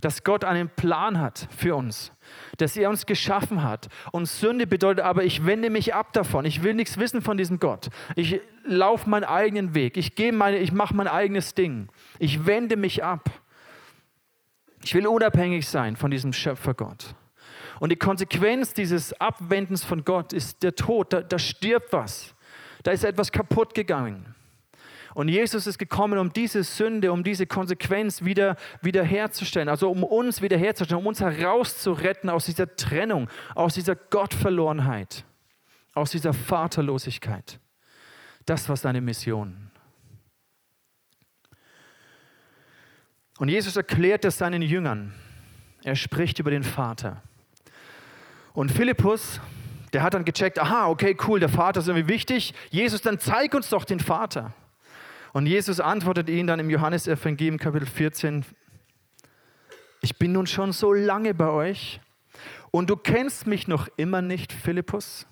dass 0.00 0.24
Gott 0.24 0.44
einen 0.44 0.68
Plan 0.68 1.20
hat 1.20 1.48
für 1.56 1.74
uns, 1.74 2.12
dass 2.56 2.76
er 2.76 2.88
uns 2.88 3.06
geschaffen 3.06 3.62
hat. 3.62 3.88
Und 4.12 4.26
Sünde 4.26 4.66
bedeutet 4.66 5.04
aber, 5.04 5.24
ich 5.24 5.44
wende 5.44 5.70
mich 5.70 5.94
ab 5.94 6.12
davon. 6.12 6.44
Ich 6.44 6.62
will 6.62 6.74
nichts 6.74 6.98
wissen 6.98 7.22
von 7.22 7.36
diesem 7.36 7.58
Gott. 7.58 7.88
Ich 8.14 8.40
laufe 8.64 9.08
meinen 9.10 9.24
eigenen 9.24 9.74
Weg. 9.74 9.96
Ich, 9.96 10.18
ich 10.18 10.72
mache 10.72 10.94
mein 10.94 11.08
eigenes 11.08 11.54
Ding. 11.54 11.88
Ich 12.18 12.46
wende 12.46 12.76
mich 12.76 13.02
ab. 13.02 13.30
Ich 14.84 14.94
will 14.94 15.06
unabhängig 15.06 15.66
sein 15.68 15.96
von 15.96 16.10
diesem 16.10 16.32
Schöpfergott. 16.32 17.14
Und 17.80 17.90
die 17.90 17.96
Konsequenz 17.96 18.74
dieses 18.74 19.12
Abwendens 19.20 19.84
von 19.84 20.04
Gott 20.04 20.32
ist 20.32 20.62
der 20.62 20.74
Tod. 20.74 21.12
Da, 21.12 21.22
da 21.22 21.38
stirbt 21.38 21.92
was. 21.92 22.34
Da 22.82 22.92
ist 22.92 23.04
etwas 23.04 23.32
kaputt 23.32 23.74
gegangen. 23.74 24.34
Und 25.14 25.28
Jesus 25.28 25.66
ist 25.66 25.78
gekommen, 25.78 26.18
um 26.18 26.32
diese 26.32 26.62
Sünde, 26.62 27.12
um 27.12 27.24
diese 27.24 27.46
Konsequenz 27.46 28.24
wieder 28.24 28.56
wiederherzustellen, 28.82 29.68
also 29.68 29.90
um 29.90 30.04
uns 30.04 30.42
wiederherzustellen, 30.42 31.00
um 31.00 31.06
uns 31.06 31.20
herauszuretten 31.20 32.30
aus 32.30 32.46
dieser 32.46 32.76
Trennung, 32.76 33.28
aus 33.54 33.74
dieser 33.74 33.96
Gottverlorenheit, 33.96 35.24
aus 35.94 36.10
dieser 36.10 36.32
Vaterlosigkeit. 36.32 37.58
Das 38.46 38.68
war 38.68 38.76
seine 38.76 39.00
Mission. 39.00 39.70
Und 43.38 43.48
Jesus 43.48 43.76
erklärt 43.76 44.24
es 44.24 44.38
seinen 44.38 44.62
Jüngern. 44.62 45.14
Er 45.84 45.94
spricht 45.94 46.38
über 46.38 46.50
den 46.50 46.64
Vater. 46.64 47.22
Und 48.52 48.72
Philippus, 48.72 49.40
der 49.92 50.02
hat 50.02 50.14
dann 50.14 50.24
gecheckt, 50.24 50.58
aha, 50.58 50.88
okay, 50.88 51.16
cool, 51.26 51.38
der 51.40 51.48
Vater 51.48 51.80
ist 51.80 51.88
irgendwie 51.88 52.08
wichtig. 52.08 52.52
Jesus, 52.70 53.00
dann 53.00 53.18
zeig 53.20 53.54
uns 53.54 53.68
doch 53.68 53.84
den 53.84 54.00
Vater. 54.00 54.52
Und 55.38 55.46
Jesus 55.46 55.78
antwortet 55.78 56.28
ihnen 56.28 56.48
dann 56.48 56.58
im 56.58 56.68
Johannesevangelium 56.68 57.58
Kapitel 57.58 57.86
14, 57.86 58.44
ich 60.00 60.18
bin 60.18 60.32
nun 60.32 60.48
schon 60.48 60.72
so 60.72 60.92
lange 60.92 61.32
bei 61.32 61.48
euch 61.48 62.00
und 62.72 62.90
du 62.90 62.96
kennst 62.96 63.46
mich 63.46 63.68
noch 63.68 63.86
immer 63.96 64.20
nicht, 64.20 64.52
Philippus. 64.52 65.28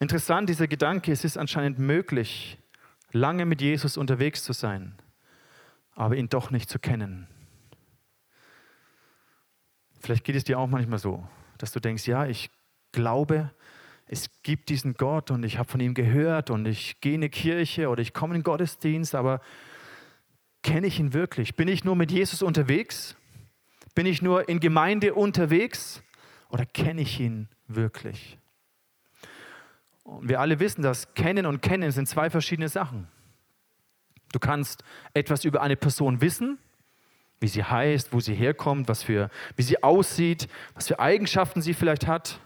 Interessant, 0.00 0.48
dieser 0.48 0.66
Gedanke, 0.66 1.12
es 1.12 1.24
ist 1.24 1.36
anscheinend 1.36 1.78
möglich, 1.78 2.56
lange 3.12 3.44
mit 3.44 3.60
Jesus 3.60 3.98
unterwegs 3.98 4.42
zu 4.44 4.54
sein, 4.54 4.94
aber 5.94 6.16
ihn 6.16 6.30
doch 6.30 6.50
nicht 6.50 6.70
zu 6.70 6.78
kennen. 6.78 7.28
Vielleicht 10.00 10.24
geht 10.24 10.36
es 10.36 10.44
dir 10.44 10.58
auch 10.58 10.68
manchmal 10.68 11.00
so, 11.00 11.28
dass 11.58 11.70
du 11.72 11.80
denkst, 11.80 12.06
ja, 12.06 12.24
ich 12.24 12.50
glaube, 12.92 13.50
es 14.08 14.30
gibt 14.42 14.70
diesen 14.70 14.94
Gott 14.94 15.30
und 15.30 15.44
ich 15.44 15.58
habe 15.58 15.68
von 15.68 15.80
ihm 15.80 15.94
gehört 15.94 16.50
und 16.50 16.66
ich 16.66 17.00
gehe 17.00 17.14
in 17.14 17.20
eine 17.20 17.28
Kirche 17.28 17.88
oder 17.88 18.00
ich 18.00 18.14
komme 18.14 18.34
in 18.34 18.40
den 18.40 18.44
Gottesdienst, 18.44 19.14
aber 19.14 19.40
kenne 20.62 20.86
ich 20.86 20.98
ihn 20.98 21.12
wirklich? 21.12 21.54
Bin 21.54 21.68
ich 21.68 21.84
nur 21.84 21.94
mit 21.94 22.10
Jesus 22.10 22.42
unterwegs? 22.42 23.16
Bin 23.94 24.06
ich 24.06 24.22
nur 24.22 24.48
in 24.48 24.60
Gemeinde 24.60 25.14
unterwegs 25.14 26.02
oder 26.48 26.64
kenne 26.64 27.02
ich 27.02 27.20
ihn 27.20 27.48
wirklich? 27.66 28.38
Und 30.04 30.28
wir 30.28 30.40
alle 30.40 30.58
wissen, 30.58 30.82
dass 30.82 31.12
Kennen 31.14 31.44
und 31.44 31.60
Kennen 31.60 31.90
sind 31.90 32.08
zwei 32.08 32.30
verschiedene 32.30 32.70
Sachen. 32.70 33.08
Du 34.32 34.38
kannst 34.38 34.84
etwas 35.12 35.44
über 35.44 35.60
eine 35.60 35.76
Person 35.76 36.22
wissen, 36.22 36.58
wie 37.40 37.48
sie 37.48 37.62
heißt, 37.62 38.12
wo 38.12 38.20
sie 38.20 38.34
herkommt, 38.34 38.88
was 38.88 39.02
für, 39.02 39.30
wie 39.56 39.62
sie 39.62 39.82
aussieht, 39.82 40.48
was 40.74 40.88
für 40.88 40.98
Eigenschaften 40.98 41.60
sie 41.60 41.74
vielleicht 41.74 42.06
hat. 42.06 42.40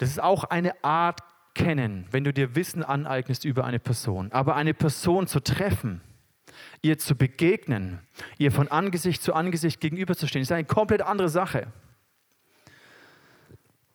Das 0.00 0.08
ist 0.08 0.22
auch 0.22 0.44
eine 0.44 0.82
Art 0.82 1.20
kennen, 1.52 2.06
wenn 2.10 2.24
du 2.24 2.32
dir 2.32 2.54
Wissen 2.54 2.82
aneignest 2.82 3.44
über 3.44 3.66
eine 3.66 3.78
Person. 3.78 4.32
Aber 4.32 4.56
eine 4.56 4.72
Person 4.72 5.26
zu 5.26 5.40
treffen, 5.40 6.00
ihr 6.80 6.96
zu 6.96 7.14
begegnen, 7.14 8.00
ihr 8.38 8.50
von 8.50 8.68
Angesicht 8.68 9.22
zu 9.22 9.34
Angesicht 9.34 9.78
gegenüberzustehen, 9.78 10.40
ist 10.40 10.52
eine 10.52 10.64
komplett 10.64 11.02
andere 11.02 11.28
Sache. 11.28 11.66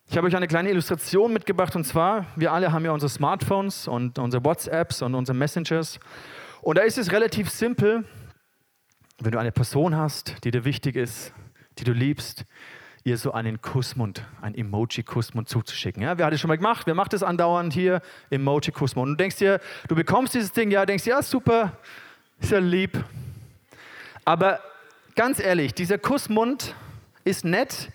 Ich 0.08 0.16
habe 0.16 0.28
euch 0.28 0.36
eine 0.36 0.46
kleine 0.46 0.70
Illustration 0.70 1.32
mitgebracht 1.32 1.74
und 1.74 1.82
zwar, 1.82 2.26
wir 2.36 2.52
alle 2.52 2.70
haben 2.70 2.84
ja 2.84 2.92
unsere 2.92 3.10
Smartphones 3.10 3.88
und 3.88 4.20
unsere 4.20 4.44
WhatsApps 4.44 5.02
und 5.02 5.16
unsere 5.16 5.36
Messengers. 5.36 5.98
Und 6.62 6.78
da 6.78 6.82
ist 6.82 6.98
es 6.98 7.10
relativ 7.10 7.50
simpel, 7.50 8.04
wenn 9.18 9.32
du 9.32 9.40
eine 9.40 9.50
Person 9.50 9.96
hast, 9.96 10.44
die 10.44 10.52
dir 10.52 10.64
wichtig 10.64 10.94
ist, 10.94 11.34
die 11.78 11.84
du 11.84 11.90
liebst, 11.90 12.44
ihr 13.06 13.18
so 13.18 13.30
einen 13.30 13.62
Kussmund, 13.62 14.24
einen 14.42 14.56
Emoji-Kussmund 14.56 15.48
zuzuschicken. 15.48 16.02
Ja, 16.02 16.18
wer 16.18 16.26
hat 16.26 16.32
das 16.32 16.40
schon 16.40 16.48
mal 16.48 16.56
gemacht? 16.56 16.88
Wer 16.88 16.94
macht 16.94 17.12
das 17.12 17.22
andauernd 17.22 17.72
hier? 17.72 18.02
Emoji-Kussmund. 18.30 19.10
Und 19.10 19.16
du 19.16 19.22
denkst 19.22 19.36
dir, 19.36 19.60
du 19.86 19.94
bekommst 19.94 20.34
dieses 20.34 20.50
Ding, 20.50 20.72
ja, 20.72 20.84
denkst 20.84 21.04
dir, 21.04 21.10
ja, 21.10 21.22
super, 21.22 21.78
ist 22.40 22.50
ja 22.50 22.58
lieb. 22.58 23.02
Aber 24.24 24.58
ganz 25.14 25.38
ehrlich, 25.38 25.72
dieser 25.72 25.98
Kussmund 25.98 26.74
ist 27.22 27.44
nett, 27.44 27.92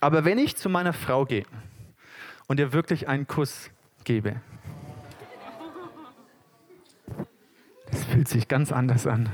aber 0.00 0.24
wenn 0.24 0.38
ich 0.38 0.56
zu 0.56 0.70
meiner 0.70 0.94
Frau 0.94 1.26
gehe 1.26 1.44
und 2.46 2.58
ihr 2.58 2.72
wirklich 2.72 3.06
einen 3.06 3.26
Kuss 3.26 3.68
gebe, 4.04 4.40
das 7.90 8.02
fühlt 8.04 8.28
sich 8.28 8.48
ganz 8.48 8.72
anders 8.72 9.06
an. 9.06 9.28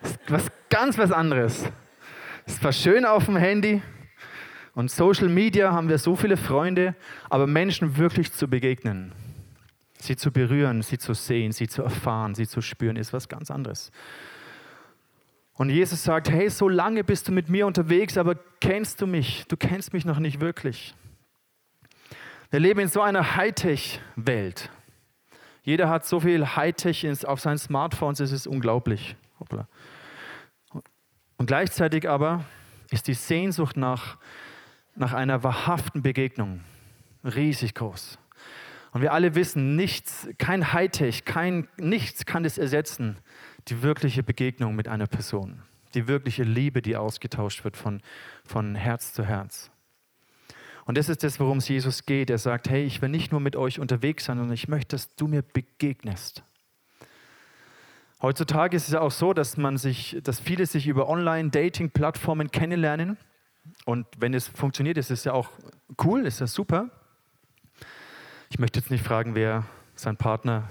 Das 0.00 0.12
ist 0.12 0.20
was 0.28 0.46
ganz 0.70 0.96
was 0.96 1.12
anderes 1.12 1.70
Es 2.48 2.62
war 2.62 2.72
schön 2.72 3.04
auf 3.04 3.24
dem 3.24 3.36
Handy 3.36 3.82
und 4.74 4.88
Social 4.88 5.28
Media 5.28 5.72
haben 5.72 5.88
wir 5.88 5.98
so 5.98 6.14
viele 6.14 6.36
Freunde, 6.36 6.94
aber 7.28 7.48
Menschen 7.48 7.96
wirklich 7.96 8.32
zu 8.32 8.46
begegnen, 8.46 9.12
sie 9.98 10.14
zu 10.14 10.30
berühren, 10.30 10.82
sie 10.82 10.96
zu 10.96 11.12
sehen, 11.12 11.50
sie 11.50 11.66
zu 11.66 11.82
erfahren, 11.82 12.36
sie 12.36 12.46
zu 12.46 12.60
spüren, 12.60 12.94
ist 12.94 13.12
was 13.12 13.28
ganz 13.28 13.50
anderes. 13.50 13.90
Und 15.54 15.70
Jesus 15.70 16.04
sagt, 16.04 16.30
hey, 16.30 16.48
so 16.48 16.68
lange 16.68 17.02
bist 17.02 17.26
du 17.26 17.32
mit 17.32 17.48
mir 17.48 17.66
unterwegs, 17.66 18.16
aber 18.16 18.36
kennst 18.60 19.00
du 19.00 19.08
mich? 19.08 19.46
Du 19.48 19.56
kennst 19.56 19.92
mich 19.92 20.04
noch 20.04 20.20
nicht 20.20 20.40
wirklich. 20.40 20.94
Wir 22.50 22.60
leben 22.60 22.78
in 22.78 22.88
so 22.88 23.00
einer 23.00 23.34
Hightech-Welt. 23.34 24.70
Jeder 25.62 25.88
hat 25.88 26.06
so 26.06 26.20
viel 26.20 26.46
Hightech 26.54 27.26
auf 27.26 27.40
seinen 27.40 27.58
Smartphones, 27.58 28.20
es 28.20 28.30
ist 28.30 28.46
unglaublich. 28.46 29.16
Hoppla. 29.40 29.66
Und 31.36 31.46
gleichzeitig 31.46 32.08
aber 32.08 32.44
ist 32.90 33.08
die 33.08 33.14
Sehnsucht 33.14 33.76
nach, 33.76 34.16
nach 34.94 35.12
einer 35.12 35.42
wahrhaften 35.42 36.02
Begegnung 36.02 36.60
riesig 37.24 37.74
groß. 37.74 38.18
Und 38.92 39.02
wir 39.02 39.12
alle 39.12 39.34
wissen, 39.34 39.76
nichts, 39.76 40.28
kein 40.38 40.72
Hightech, 40.72 41.24
kein, 41.24 41.68
nichts 41.76 42.24
kann 42.24 42.44
es 42.44 42.56
ersetzen, 42.56 43.18
die 43.68 43.82
wirkliche 43.82 44.22
Begegnung 44.22 44.74
mit 44.74 44.88
einer 44.88 45.06
Person, 45.06 45.60
die 45.94 46.08
wirkliche 46.08 46.44
Liebe, 46.44 46.80
die 46.80 46.96
ausgetauscht 46.96 47.64
wird 47.64 47.76
von, 47.76 48.00
von 48.44 48.74
Herz 48.74 49.12
zu 49.12 49.24
Herz. 49.24 49.70
Und 50.86 50.96
das 50.96 51.08
ist 51.08 51.24
das, 51.24 51.40
worum 51.40 51.58
es 51.58 51.68
Jesus 51.68 52.06
geht. 52.06 52.30
Er 52.30 52.38
sagt, 52.38 52.70
hey, 52.70 52.84
ich 52.84 53.02
will 53.02 53.08
nicht 53.08 53.32
nur 53.32 53.40
mit 53.40 53.56
euch 53.56 53.80
unterwegs 53.80 54.24
sein, 54.24 54.38
sondern 54.38 54.54
ich 54.54 54.68
möchte, 54.68 54.94
dass 54.94 55.14
du 55.16 55.26
mir 55.26 55.42
begegnest. 55.42 56.44
Heutzutage 58.22 58.76
ist 58.76 58.86
es 58.86 58.94
ja 58.94 59.00
auch 59.00 59.10
so, 59.10 59.34
dass 59.34 59.56
man 59.56 59.76
sich, 59.76 60.18
dass 60.22 60.40
viele 60.40 60.64
sich 60.66 60.86
über 60.86 61.08
Online-Dating-Plattformen 61.08 62.50
kennenlernen. 62.50 63.18
Und 63.84 64.06
wenn 64.18 64.32
es 64.32 64.48
funktioniert, 64.48 64.96
ist 64.96 65.10
es 65.10 65.24
ja 65.24 65.32
auch 65.32 65.50
cool, 66.02 66.24
ist 66.24 66.40
das 66.40 66.54
super. 66.54 66.88
Ich 68.48 68.58
möchte 68.58 68.78
jetzt 68.78 68.90
nicht 68.90 69.04
fragen, 69.04 69.34
wer 69.34 69.64
sein 69.94 70.16
Partner 70.16 70.68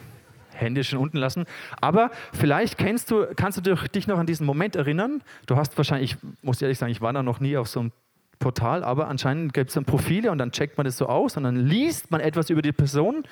Hände 0.55 0.83
schon 0.83 0.99
unten 0.99 1.17
lassen. 1.17 1.45
Aber 1.81 2.09
vielleicht 2.33 2.77
kennst 2.77 3.11
du, 3.11 3.27
kannst 3.35 3.65
du 3.65 3.75
dich 3.75 4.07
noch 4.07 4.17
an 4.17 4.25
diesen 4.25 4.45
Moment 4.45 4.75
erinnern. 4.75 5.21
Du 5.45 5.55
hast 5.55 5.77
wahrscheinlich, 5.77 6.13
ich 6.13 6.43
muss 6.43 6.61
ehrlich 6.61 6.79
sagen, 6.79 6.91
ich 6.91 7.01
war 7.01 7.13
da 7.13 7.21
noch 7.21 7.39
nie 7.39 7.57
auf 7.57 7.67
so 7.67 7.81
einem 7.81 7.91
Portal, 8.39 8.83
aber 8.83 9.07
anscheinend 9.07 9.53
gibt 9.53 9.69
es 9.69 9.75
dann 9.75 9.85
Profile 9.85 10.31
und 10.31 10.37
dann 10.37 10.51
checkt 10.51 10.77
man 10.77 10.85
das 10.85 10.97
so 10.97 11.07
aus 11.07 11.37
und 11.37 11.43
dann 11.43 11.55
liest 11.55 12.11
man 12.11 12.21
etwas 12.21 12.49
über 12.49 12.61
die 12.61 12.71
Person. 12.71 13.23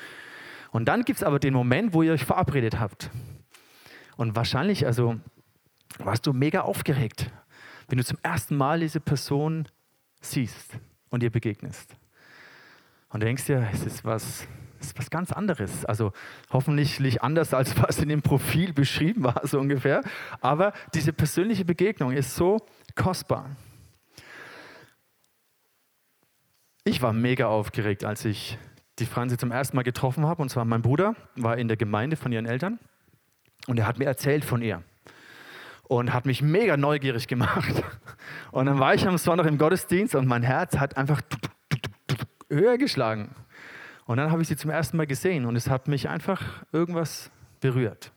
Und 0.72 0.86
dann 0.86 1.04
gibt 1.04 1.18
es 1.18 1.24
aber 1.24 1.40
den 1.40 1.54
Moment, 1.54 1.94
wo 1.94 2.04
ihr 2.04 2.14
euch 2.14 2.26
verabredet 2.26 2.80
habt. 2.80 3.10
Und 4.24 4.38
wahrscheinlich, 4.38 4.86
also 4.86 5.20
warst 5.98 6.26
du 6.26 6.32
mega 6.32 6.62
aufgeregt, 6.62 7.30
wenn 7.90 7.98
du 7.98 8.06
zum 8.06 8.18
ersten 8.24 8.56
Mal 8.56 8.80
diese 8.80 9.02
Person 9.02 9.68
siehst 10.22 10.80
und 11.10 11.24
ihr 11.24 11.30
begegnest. 11.30 11.94
Und 13.10 13.22
du 13.22 13.26
denkst 13.26 13.48
dir, 13.48 13.68
es 13.74 13.86
ist 13.86 14.06
was, 14.06 14.48
es 14.80 14.88
ist 14.88 14.98
was 14.98 15.10
ganz 15.10 15.34
anderes. 15.34 15.84
Also 15.84 16.14
hoffentlich 16.54 17.22
anders, 17.22 17.54
als 17.54 17.78
was 17.84 18.00
in 18.00 18.08
dem 18.08 18.22
Profil 18.22 18.72
beschrieben 18.72 19.26
war, 19.26 19.46
so 19.46 19.60
ungefähr. 19.60 20.02
Aber 20.40 20.72
diese 20.94 21.12
persönliche 21.12 21.66
Begegnung 21.66 22.14
ist 22.14 22.34
so 22.34 22.66
kostbar. 22.96 23.58
Ich 26.86 27.02
war 27.02 27.12
mega 27.12 27.48
aufgeregt, 27.48 28.06
als 28.06 28.24
ich 28.24 28.58
die 29.00 29.06
Franzi 29.06 29.36
zum 29.38 29.52
ersten 29.52 29.76
Mal 29.76 29.84
getroffen 29.84 30.26
habe. 30.26 30.42
Und 30.42 30.48
zwar 30.48 30.64
mein 30.64 30.82
Bruder 30.82 31.14
war 31.36 31.58
in 31.58 31.68
der 31.68 31.76
Gemeinde 31.76 32.16
von 32.16 32.32
ihren 32.32 32.46
Eltern 32.46 32.80
und 33.68 33.80
er 33.80 33.88
hat 33.88 34.00
mir 34.00 34.06
erzählt 34.06 34.46
von 34.46 34.62
ihr 34.62 34.84
und 35.84 36.14
hat 36.14 36.26
mich 36.26 36.42
mega 36.42 36.78
neugierig 36.78 37.28
gemacht. 37.28 37.84
Und 38.52 38.68
dann 38.68 38.80
war 38.80 38.94
ich 38.94 39.08
am 39.08 39.18
Sonntag 39.18 39.48
im 39.48 39.58
Gottesdienst 39.58 40.14
und 40.14 40.28
mein 40.28 40.44
Herz 40.44 40.78
hat 40.78 40.96
einfach 40.96 41.22
höher 42.50 42.78
geschlagen. 42.78 43.34
Und 44.06 44.18
dann 44.18 44.32
habe 44.32 44.42
ich 44.44 44.48
sie 44.48 44.56
zum 44.56 44.70
ersten 44.70 44.98
Mal 44.98 45.08
gesehen 45.08 45.46
und 45.46 45.56
es 45.56 45.70
hat 45.70 45.88
mich 45.88 46.08
einfach 46.08 46.64
irgendwas 46.72 47.32
berührt. 47.60 48.12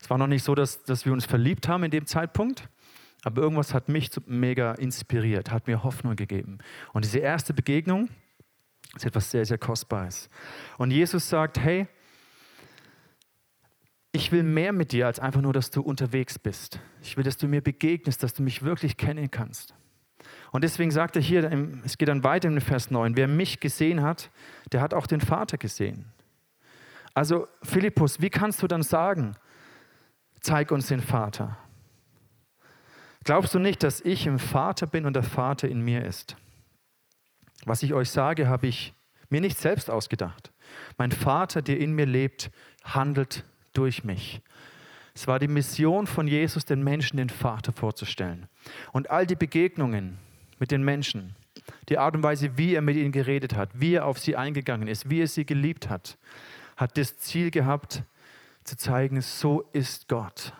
Es 0.00 0.10
war 0.10 0.18
noch 0.18 0.26
nicht 0.26 0.42
so, 0.42 0.54
dass, 0.54 0.82
dass 0.84 1.06
wir 1.06 1.12
uns 1.12 1.24
verliebt 1.24 1.68
haben 1.68 1.84
in 1.84 1.90
dem 1.90 2.06
Zeitpunkt, 2.06 2.68
aber 3.24 3.42
irgendwas 3.42 3.72
hat 3.72 3.88
mich 3.88 4.10
mega 4.26 4.72
inspiriert, 4.72 5.50
hat 5.50 5.66
mir 5.66 5.82
Hoffnung 5.82 6.16
gegeben. 6.16 6.58
Und 6.92 7.04
diese 7.04 7.18
erste 7.18 7.54
Begegnung 7.54 8.10
ist 8.94 9.06
etwas 9.06 9.30
sehr, 9.30 9.44
sehr 9.44 9.58
Kostbares. 9.58 10.28
Und 10.76 10.90
Jesus 10.90 11.28
sagt, 11.28 11.58
hey, 11.58 11.88
ich 14.16 14.32
will 14.32 14.42
mehr 14.42 14.72
mit 14.72 14.92
dir 14.92 15.06
als 15.06 15.20
einfach 15.20 15.42
nur, 15.42 15.52
dass 15.52 15.70
du 15.70 15.82
unterwegs 15.82 16.38
bist. 16.38 16.80
Ich 17.02 17.16
will, 17.16 17.24
dass 17.24 17.36
du 17.36 17.46
mir 17.46 17.60
begegnest, 17.60 18.22
dass 18.22 18.32
du 18.32 18.42
mich 18.42 18.62
wirklich 18.62 18.96
kennen 18.96 19.30
kannst. 19.30 19.74
Und 20.52 20.64
deswegen 20.64 20.90
sagt 20.90 21.16
er 21.16 21.22
hier, 21.22 21.50
es 21.84 21.98
geht 21.98 22.08
dann 22.08 22.24
weiter 22.24 22.48
in 22.48 22.60
Vers 22.60 22.90
9, 22.90 23.16
wer 23.16 23.28
mich 23.28 23.60
gesehen 23.60 24.02
hat, 24.02 24.30
der 24.72 24.80
hat 24.80 24.94
auch 24.94 25.06
den 25.06 25.20
Vater 25.20 25.58
gesehen. 25.58 26.06
Also 27.12 27.46
Philippus, 27.62 28.20
wie 28.20 28.30
kannst 28.30 28.62
du 28.62 28.66
dann 28.66 28.82
sagen, 28.82 29.36
zeig 30.40 30.70
uns 30.70 30.88
den 30.88 31.02
Vater? 31.02 31.58
Glaubst 33.22 33.54
du 33.54 33.58
nicht, 33.58 33.82
dass 33.82 34.00
ich 34.00 34.26
im 34.26 34.38
Vater 34.38 34.86
bin 34.86 35.04
und 35.04 35.14
der 35.14 35.24
Vater 35.24 35.68
in 35.68 35.82
mir 35.82 36.04
ist? 36.04 36.36
Was 37.66 37.82
ich 37.82 37.92
euch 37.92 38.10
sage, 38.10 38.48
habe 38.48 38.66
ich 38.66 38.94
mir 39.28 39.42
nicht 39.42 39.58
selbst 39.58 39.90
ausgedacht. 39.90 40.52
Mein 40.96 41.12
Vater, 41.12 41.60
der 41.60 41.78
in 41.78 41.92
mir 41.92 42.06
lebt, 42.06 42.50
handelt 42.82 43.44
durch 43.76 44.04
mich. 44.04 44.40
Es 45.14 45.26
war 45.26 45.38
die 45.38 45.48
Mission 45.48 46.06
von 46.06 46.28
Jesus, 46.28 46.64
den 46.64 46.84
Menschen 46.84 47.16
den 47.16 47.30
Vater 47.30 47.72
vorzustellen. 47.72 48.46
Und 48.92 49.10
all 49.10 49.26
die 49.26 49.34
Begegnungen 49.34 50.18
mit 50.58 50.70
den 50.70 50.82
Menschen, 50.82 51.34
die 51.88 51.98
Art 51.98 52.14
und 52.14 52.22
Weise, 52.22 52.58
wie 52.58 52.74
er 52.74 52.82
mit 52.82 52.96
ihnen 52.96 53.12
geredet 53.12 53.56
hat, 53.56 53.70
wie 53.74 53.94
er 53.94 54.04
auf 54.04 54.18
sie 54.18 54.36
eingegangen 54.36 54.88
ist, 54.88 55.08
wie 55.08 55.22
er 55.22 55.26
sie 55.26 55.46
geliebt 55.46 55.88
hat, 55.88 56.18
hat 56.76 56.98
das 56.98 57.16
Ziel 57.18 57.50
gehabt, 57.50 58.02
zu 58.64 58.76
zeigen, 58.76 59.20
so 59.20 59.62
ist 59.72 60.08
Gott 60.08 60.52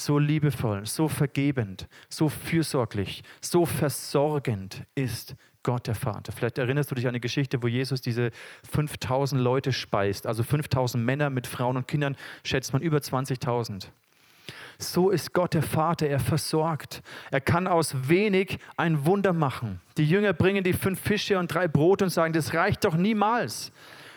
so 0.00 0.18
liebevoll, 0.18 0.86
so 0.86 1.08
vergebend, 1.08 1.86
so 2.08 2.28
fürsorglich, 2.28 3.22
so 3.40 3.66
versorgend 3.66 4.84
ist 4.94 5.34
Gott 5.62 5.86
der 5.86 5.94
Vater. 5.94 6.32
Vielleicht 6.32 6.58
erinnerst 6.58 6.90
du 6.90 6.94
dich 6.94 7.04
an 7.04 7.10
eine 7.10 7.20
Geschichte, 7.20 7.62
wo 7.62 7.66
Jesus 7.66 8.00
diese 8.00 8.30
5000 8.72 9.40
Leute 9.40 9.72
speist, 9.72 10.26
also 10.26 10.42
5000 10.42 11.04
Männer 11.04 11.28
mit 11.28 11.46
Frauen 11.46 11.76
und 11.76 11.86
Kindern, 11.86 12.16
schätzt 12.44 12.72
man 12.72 12.80
über 12.80 12.98
20.000. 12.98 13.88
So 14.78 15.10
ist 15.10 15.34
Gott 15.34 15.52
der 15.52 15.62
Vater, 15.62 16.06
er 16.06 16.20
versorgt. 16.20 17.02
Er 17.30 17.42
kann 17.42 17.66
aus 17.66 18.08
wenig 18.08 18.58
ein 18.78 19.04
Wunder 19.04 19.34
machen. 19.34 19.82
Die 19.98 20.06
Jünger 20.06 20.32
bringen 20.32 20.64
die 20.64 20.72
fünf 20.72 20.98
Fische 20.98 21.38
und 21.38 21.52
drei 21.52 21.68
Brote 21.68 22.04
und 22.04 22.10
sagen, 22.10 22.32
das 22.32 22.54
reicht 22.54 22.84
doch 22.84 22.96
niemals. 22.96 23.72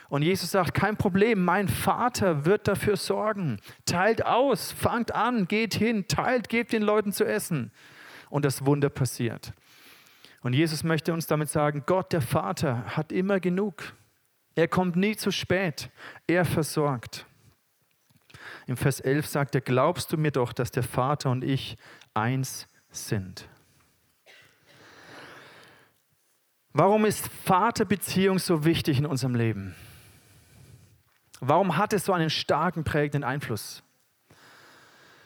Und 0.09 0.21
Jesus 0.21 0.51
sagt, 0.51 0.73
kein 0.73 0.97
Problem, 0.97 1.43
mein 1.43 1.67
Vater 1.67 2.45
wird 2.45 2.67
dafür 2.67 2.97
sorgen. 2.97 3.59
Teilt 3.85 4.25
aus, 4.25 4.71
fangt 4.71 5.13
an, 5.13 5.47
geht 5.47 5.73
hin, 5.73 6.07
teilt, 6.07 6.49
gebt 6.49 6.73
den 6.73 6.83
Leuten 6.83 7.11
zu 7.11 7.25
essen. 7.25 7.71
Und 8.29 8.45
das 8.45 8.65
Wunder 8.65 8.89
passiert. 8.89 9.53
Und 10.41 10.53
Jesus 10.53 10.83
möchte 10.83 11.13
uns 11.13 11.25
damit 11.25 11.49
sagen, 11.49 11.83
Gott, 11.85 12.11
der 12.11 12.21
Vater, 12.21 12.83
hat 12.97 13.11
immer 13.11 13.39
genug. 13.39 13.93
Er 14.55 14.67
kommt 14.67 14.95
nie 14.95 15.15
zu 15.15 15.31
spät. 15.31 15.89
Er 16.27 16.45
versorgt. 16.45 17.25
Im 18.67 18.77
Vers 18.77 18.99
11 18.99 19.25
sagt 19.25 19.55
er, 19.55 19.61
glaubst 19.61 20.11
du 20.11 20.17
mir 20.17 20.31
doch, 20.31 20.53
dass 20.53 20.71
der 20.71 20.83
Vater 20.83 21.31
und 21.31 21.43
ich 21.43 21.77
eins 22.13 22.67
sind? 22.91 23.47
Warum 26.73 27.05
ist 27.05 27.27
Vaterbeziehung 27.27 28.39
so 28.39 28.65
wichtig 28.65 28.97
in 28.97 29.05
unserem 29.05 29.35
Leben? 29.35 29.75
Warum 31.45 31.75
hat 31.75 31.91
es 31.91 32.05
so 32.05 32.13
einen 32.13 32.29
starken, 32.29 32.85
prägenden 32.85 33.25
Einfluss? 33.25 33.83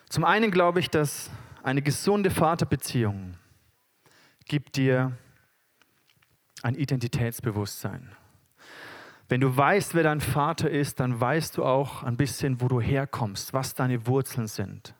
Zum 0.10 0.24
einen 0.24 0.50
glaube 0.50 0.80
ich, 0.80 0.90
dass 0.90 1.30
eine 1.62 1.84
gesunde 1.84 2.32
Vaterbeziehung 2.32 3.36
gibt 4.46 4.78
dir 4.78 5.12
ein 6.64 6.74
Identitätsbewusstsein. 6.74 8.16
Wenn 9.30 9.42
du 9.42 9.56
weißt, 9.56 9.94
wer 9.94 10.02
dein 10.02 10.20
Vater 10.20 10.72
ist, 10.72 11.00
dann 11.00 11.22
weißt 11.22 11.56
du 11.56 11.64
auch 11.64 12.02
ein 12.02 12.18
bisschen, 12.18 12.62
wo 12.62 12.68
du 12.68 12.82
herkommst, 12.82 13.54
was 13.54 13.76
deine 13.76 14.08
Wurzeln 14.08 14.48
sind. 14.48 14.96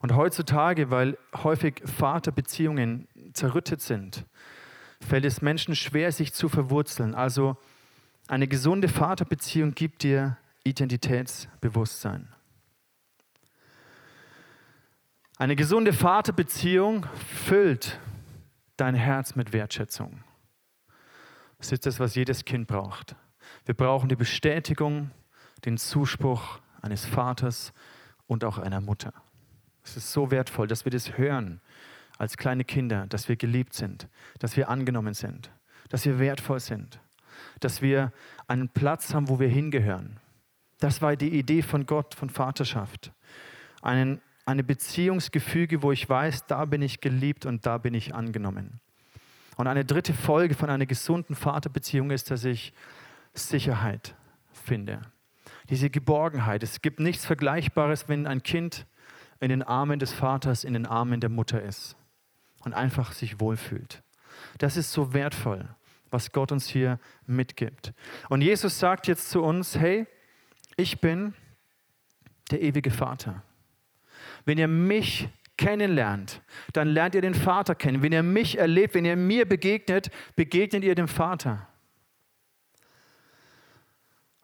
Und 0.00 0.16
heutzutage, 0.16 0.90
weil 0.90 1.18
häufig 1.44 1.82
Vaterbeziehungen 1.84 3.06
zerrüttet 3.32 3.80
sind, 3.80 4.26
fällt 5.00 5.24
es 5.24 5.40
Menschen 5.40 5.76
schwer, 5.76 6.10
sich 6.10 6.32
zu 6.32 6.48
verwurzeln. 6.48 7.14
Also 7.14 7.58
eine 8.28 8.48
gesunde 8.48 8.88
Vaterbeziehung 8.88 9.74
gibt 9.74 10.02
dir 10.02 10.36
Identitätsbewusstsein. 10.64 12.28
Eine 15.38 15.56
gesunde 15.56 15.92
Vaterbeziehung 15.92 17.06
füllt 17.46 17.98
dein 18.76 18.94
Herz 18.94 19.34
mit 19.34 19.52
Wertschätzung. 19.52 20.22
Das 21.58 21.72
ist 21.72 21.86
das, 21.86 21.98
was 22.00 22.14
jedes 22.14 22.44
Kind 22.44 22.68
braucht. 22.68 23.16
Wir 23.64 23.74
brauchen 23.74 24.08
die 24.08 24.16
Bestätigung, 24.16 25.10
den 25.64 25.78
Zuspruch 25.78 26.60
eines 26.80 27.04
Vaters 27.04 27.72
und 28.26 28.44
auch 28.44 28.58
einer 28.58 28.80
Mutter. 28.80 29.12
Es 29.84 29.96
ist 29.96 30.12
so 30.12 30.30
wertvoll, 30.30 30.66
dass 30.68 30.84
wir 30.84 30.92
das 30.92 31.18
hören 31.18 31.60
als 32.18 32.36
kleine 32.36 32.64
Kinder, 32.64 33.06
dass 33.08 33.28
wir 33.28 33.36
geliebt 33.36 33.74
sind, 33.74 34.08
dass 34.38 34.56
wir 34.56 34.68
angenommen 34.68 35.14
sind, 35.14 35.50
dass 35.88 36.04
wir 36.04 36.18
wertvoll 36.18 36.60
sind, 36.60 37.00
dass 37.64 37.82
wir 37.82 38.12
einen 38.46 38.68
Platz 38.68 39.14
haben, 39.14 39.28
wo 39.28 39.38
wir 39.38 39.48
hingehören. 39.48 40.18
Das 40.78 41.00
war 41.00 41.16
die 41.16 41.38
Idee 41.38 41.62
von 41.62 41.86
Gott, 41.86 42.14
von 42.14 42.28
Vaterschaft. 42.28 43.12
Einen, 43.82 44.20
eine 44.46 44.64
Beziehungsgefüge, 44.64 45.82
wo 45.82 45.92
ich 45.92 46.08
weiß, 46.08 46.46
da 46.46 46.64
bin 46.64 46.82
ich 46.82 47.00
geliebt 47.00 47.46
und 47.46 47.66
da 47.66 47.78
bin 47.78 47.94
ich 47.94 48.14
angenommen. 48.14 48.80
Und 49.56 49.66
eine 49.66 49.84
dritte 49.84 50.14
Folge 50.14 50.54
von 50.54 50.70
einer 50.70 50.86
gesunden 50.86 51.36
Vaterbeziehung 51.36 52.10
ist, 52.10 52.30
dass 52.30 52.44
ich 52.44 52.72
Sicherheit 53.34 54.14
finde. 54.52 55.02
Diese 55.70 55.90
Geborgenheit. 55.90 56.62
Es 56.62 56.82
gibt 56.82 57.00
nichts 57.00 57.24
Vergleichbares, 57.24 58.08
wenn 58.08 58.26
ein 58.26 58.42
Kind 58.42 58.86
in 59.40 59.48
den 59.48 59.62
Armen 59.62 59.98
des 59.98 60.12
Vaters, 60.12 60.64
in 60.64 60.74
den 60.74 60.86
Armen 60.86 61.20
der 61.20 61.30
Mutter 61.30 61.62
ist 61.62 61.96
und 62.64 62.74
einfach 62.74 63.12
sich 63.12 63.40
wohlfühlt. 63.40 64.02
Das 64.58 64.76
ist 64.76 64.92
so 64.92 65.12
wertvoll, 65.12 65.68
was 66.12 66.32
Gott 66.32 66.52
uns 66.52 66.68
hier 66.68 66.98
mitgibt. 67.26 67.92
Und 68.28 68.42
Jesus 68.42 68.78
sagt 68.78 69.06
jetzt 69.06 69.30
zu 69.30 69.42
uns, 69.42 69.78
hey, 69.78 70.06
ich 70.76 71.00
bin 71.00 71.34
der 72.50 72.62
ewige 72.62 72.90
Vater. 72.90 73.42
Wenn 74.44 74.58
ihr 74.58 74.68
mich 74.68 75.28
kennenlernt, 75.56 76.42
dann 76.72 76.88
lernt 76.88 77.14
ihr 77.14 77.20
den 77.20 77.34
Vater 77.34 77.74
kennen. 77.74 78.02
Wenn 78.02 78.12
ihr 78.12 78.22
mich 78.22 78.58
erlebt, 78.58 78.94
wenn 78.94 79.04
ihr 79.04 79.16
mir 79.16 79.46
begegnet, 79.46 80.10
begegnet 80.36 80.84
ihr 80.84 80.94
dem 80.94 81.08
Vater. 81.08 81.68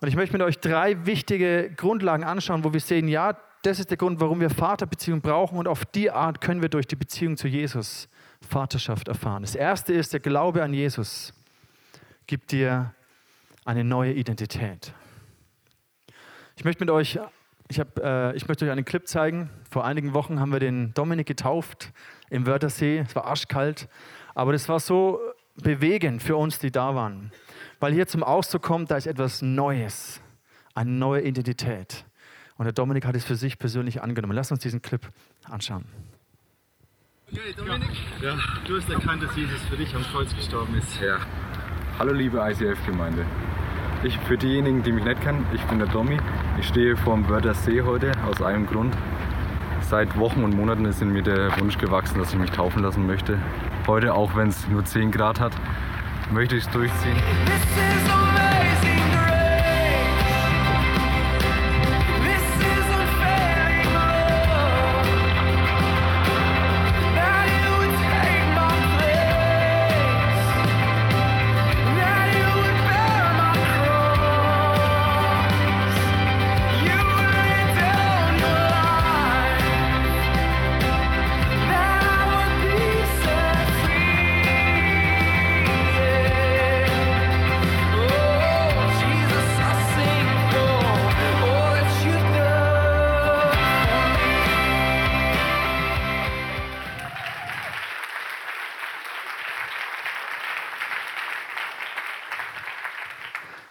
Und 0.01 0.09
ich 0.09 0.15
möchte 0.15 0.35
mit 0.35 0.43
euch 0.43 0.61
drei 0.61 1.07
wichtige 1.07 1.73
Grundlagen 1.77 2.23
anschauen, 2.23 2.63
wo 2.63 2.73
wir 2.73 2.81
sehen, 2.81 3.09
ja, 3.09 3.37
das 3.63 3.81
ist 3.81 3.91
der 3.91 3.97
Grund, 3.97 4.21
warum 4.21 4.41
wir 4.41 4.51
Vaterbeziehung 4.51 5.21
brauchen 5.21 5.59
und 5.59 5.67
auf 5.67 5.85
die 5.85 6.11
Art 6.11 6.41
können 6.41 6.63
wir 6.63 6.69
durch 6.69 6.87
die 6.87 6.95
Beziehung 6.95 7.37
zu 7.37 7.49
Jesus 7.49 8.09
Vaterschaft 8.49 9.09
erfahren. 9.09 9.43
Das 9.43 9.57
erste 9.57 9.93
ist, 9.93 10.13
der 10.13 10.21
Glaube 10.21 10.63
an 10.63 10.73
Jesus 10.73 11.33
gibt 12.29 12.53
dir 12.53 12.95
eine 13.65 13.83
neue 13.83 14.13
Identität. 14.13 14.93
Ich 16.57 16.65
möchte 16.65 16.85
mit 16.85 16.91
euch, 16.91 17.19
ich, 17.69 17.81
hab, 17.81 17.99
äh, 17.99 18.35
ich 18.35 18.47
möchte 18.47 18.65
euch 18.65 18.71
einen 18.71 18.85
Clip 18.85 19.09
zeigen. 19.09 19.51
Vor 19.69 19.85
einigen 19.85 20.13
Wochen 20.13 20.39
haben 20.39 20.53
wir 20.53 20.61
den 20.61 20.93
Dominik 20.95 21.27
getauft 21.27 21.93
im 22.31 22.47
Wörthersee. 22.47 22.99
Es 22.99 23.17
war 23.17 23.25
arschkalt, 23.25 23.89
aber 24.35 24.53
das 24.53 24.69
war 24.69 24.79
so 24.79 25.19
bewegend 25.57 26.23
für 26.23 26.37
uns, 26.37 26.59
die 26.59 26.71
da 26.71 26.95
waren. 26.95 27.33
Weil 27.81 27.93
hier 27.95 28.07
zum 28.07 28.23
Ausdruck 28.23 28.63
kommt, 28.63 28.91
da 28.91 28.97
ist 28.97 29.07
etwas 29.07 29.41
Neues, 29.41 30.21
eine 30.75 30.91
neue 30.91 31.23
Identität. 31.23 32.05
Und 32.57 32.65
der 32.65 32.73
Dominik 32.73 33.07
hat 33.07 33.17
es 33.17 33.25
für 33.25 33.37
sich 33.37 33.59
persönlich 33.59 34.03
angenommen. 34.03 34.35
Lass 34.35 34.51
uns 34.51 34.61
diesen 34.61 34.83
Clip 34.83 35.09
anschauen. 35.45 35.87
Okay, 37.31 37.55
Dominik, 37.57 37.91
ja. 38.21 38.37
du 38.67 38.77
hast 38.77 38.91
erkannt, 38.91 39.23
dass 39.23 39.35
Jesus 39.35 39.61
für 39.69 39.77
dich 39.77 39.95
am 39.95 40.03
Kreuz 40.03 40.35
gestorben 40.35 40.75
ist. 40.75 41.01
Ja. 41.01 41.21
Hallo 41.99 42.13
liebe 42.13 42.39
ICF-Gemeinde. 42.39 43.25
Ich, 44.05 44.17
für 44.21 44.39
diejenigen, 44.39 44.85
die 44.85 44.93
mich 44.93 45.03
nicht 45.03 45.21
kennen, 45.21 45.45
ich 45.53 45.61
bin 45.63 45.81
der 45.81 45.89
Domi. 45.89 46.17
Ich 46.57 46.69
stehe 46.69 46.97
vor 46.97 47.17
dem 47.17 47.29
Wörthersee 47.29 47.83
heute 47.83 48.13
aus 48.25 48.41
einem 48.41 48.69
Grund. 48.69 48.97
Seit 49.81 50.17
Wochen 50.17 50.45
und 50.45 50.55
Monaten 50.55 50.85
ist 50.85 51.03
in 51.03 51.13
mir 51.13 51.23
der 51.23 51.51
Wunsch 51.59 51.77
gewachsen, 51.77 52.21
dass 52.21 52.33
ich 52.33 52.39
mich 52.39 52.53
taufen 52.53 52.85
lassen 52.85 53.05
möchte. 53.05 53.37
Heute, 53.89 54.15
auch 54.15 54.37
wenn 54.37 54.47
es 54.47 54.69
nur 54.69 54.85
10 54.85 55.11
Grad 55.11 55.41
hat, 55.41 55.53
möchte 56.31 56.55
ich 56.55 56.67
es 56.67 56.71
durchziehen. 56.71 57.17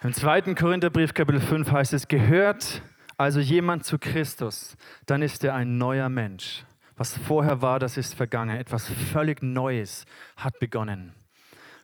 Im 0.07 0.13
zweiten 0.13 0.55
Korintherbrief, 0.55 1.13
Kapitel 1.13 1.41
5 1.41 1.69
heißt 1.69 1.91
es, 1.91 2.07
gehört 2.07 2.81
also 3.17 3.41
jemand 3.41 3.83
zu 3.83 3.99
Christus, 3.99 4.77
dann 5.05 5.21
ist 5.21 5.43
er 5.43 5.53
ein 5.53 5.77
neuer 5.77 6.07
Mensch. 6.07 6.63
Was 6.95 7.17
vorher 7.17 7.61
war, 7.61 7.77
das 7.77 7.97
ist 7.97 8.15
vergangen. 8.15 8.55
Etwas 8.55 8.87
völlig 8.87 9.43
Neues 9.43 10.05
hat 10.37 10.59
begonnen. 10.59 11.11